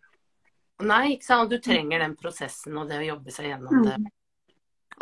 Nei, 0.80 1.02
ikke 1.16 1.26
sant. 1.26 1.52
Du 1.52 1.60
trenger 1.60 2.00
den 2.00 2.16
prosessen 2.16 2.78
og 2.80 2.88
det 2.88 3.02
å 3.02 3.08
jobbe 3.10 3.34
seg 3.34 3.50
gjennom 3.50 3.84
det. 3.84 3.98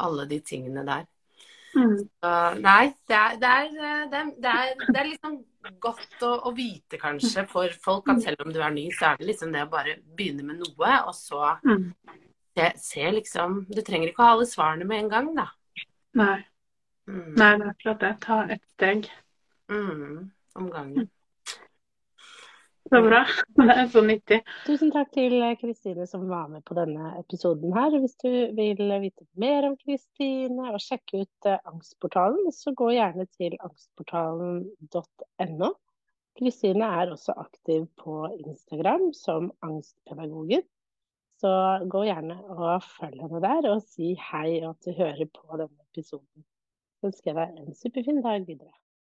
Alle 0.02 0.26
de 0.30 0.40
tingene 0.42 0.82
der. 0.88 1.06
Mm. 1.78 1.94
Så, 2.02 2.30
nei, 2.58 2.84
det 3.08 3.16
er, 3.16 3.36
det, 3.38 3.48
er, 3.54 3.68
det, 3.72 4.18
er, 4.18 4.30
det, 4.42 4.52
er, 4.52 4.86
det 4.88 5.00
er 5.00 5.08
liksom 5.12 5.36
godt 5.84 6.24
å, 6.26 6.30
å 6.48 6.52
vite 6.56 6.98
kanskje 6.98 7.44
for 7.50 7.74
folk 7.84 8.08
at 8.10 8.22
selv 8.24 8.42
om 8.46 8.52
du 8.54 8.58
er 8.64 8.72
ny, 8.74 8.88
så 8.96 9.12
er 9.12 9.20
det 9.20 9.28
liksom 9.30 9.52
det 9.54 9.62
å 9.66 9.70
bare 9.70 9.98
begynne 10.18 10.46
med 10.48 10.62
noe, 10.62 10.94
og 11.06 11.14
så 11.16 11.54
Mm. 11.62 11.92
se, 12.56 12.72
se 12.82 13.10
liksom 13.14 13.60
Du 13.70 13.80
trenger 13.86 14.10
ikke 14.10 14.24
å 14.24 14.26
ha 14.26 14.32
alle 14.36 14.46
svarene 14.50 14.86
med 14.88 15.04
en 15.04 15.10
gang, 15.12 15.28
da. 15.36 15.46
Nei. 16.18 16.38
Mm. 17.06 17.34
Nei, 17.36 17.52
det 17.60 17.66
er 17.66 17.70
akkurat 17.70 18.00
det. 18.02 18.12
Ta 18.24 18.40
ett 18.50 18.64
steg. 18.74 19.06
Mm. 19.70 20.30
Om 20.58 20.70
gangen. 20.72 21.08
Så 22.88 23.00
bra. 23.04 23.20
Det 23.58 23.74
er 23.74 23.88
så 23.92 24.00
nyttig. 24.04 24.38
Tusen 24.64 24.90
takk 24.94 25.10
til 25.12 25.42
Kristine 25.60 26.06
som 26.08 26.28
var 26.30 26.46
med 26.52 26.62
på 26.68 26.76
denne 26.78 27.10
episoden 27.18 27.74
her. 27.76 27.96
Hvis 28.00 28.16
du 28.22 28.30
vil 28.56 28.80
vite 29.02 29.26
mer 29.40 29.66
om 29.68 29.76
Kristine 29.80 30.70
og 30.72 30.80
sjekke 30.80 31.24
ut 31.24 31.48
eh, 31.50 31.58
Angstportalen, 31.68 32.52
så 32.54 32.72
gå 32.78 32.88
gjerne 32.94 33.26
til 33.34 33.52
angstportalen.no. 33.60 35.70
Kristine 36.38 36.86
er 37.02 37.12
også 37.12 37.32
aktiv 37.36 37.86
på 38.00 38.14
Instagram 38.38 39.10
som 39.16 39.50
Angstpedagogen. 39.66 40.64
Så 41.38 41.50
gå 41.92 42.00
gjerne 42.08 42.36
og 42.50 42.82
følg 42.96 43.20
henne 43.22 43.40
der, 43.44 43.62
og 43.70 43.84
si 43.84 44.14
hei 44.30 44.50
og 44.64 44.70
at 44.72 44.86
du 44.86 44.90
hører 44.96 45.26
på 45.34 45.60
denne 45.60 45.80
episoden. 45.90 46.44
Så 46.98 47.12
ønsker 47.12 47.30
jeg 47.30 47.38
deg 47.38 47.48
en 47.62 47.78
superfin 47.78 48.24
dag 48.24 48.40
videre. 48.46 48.74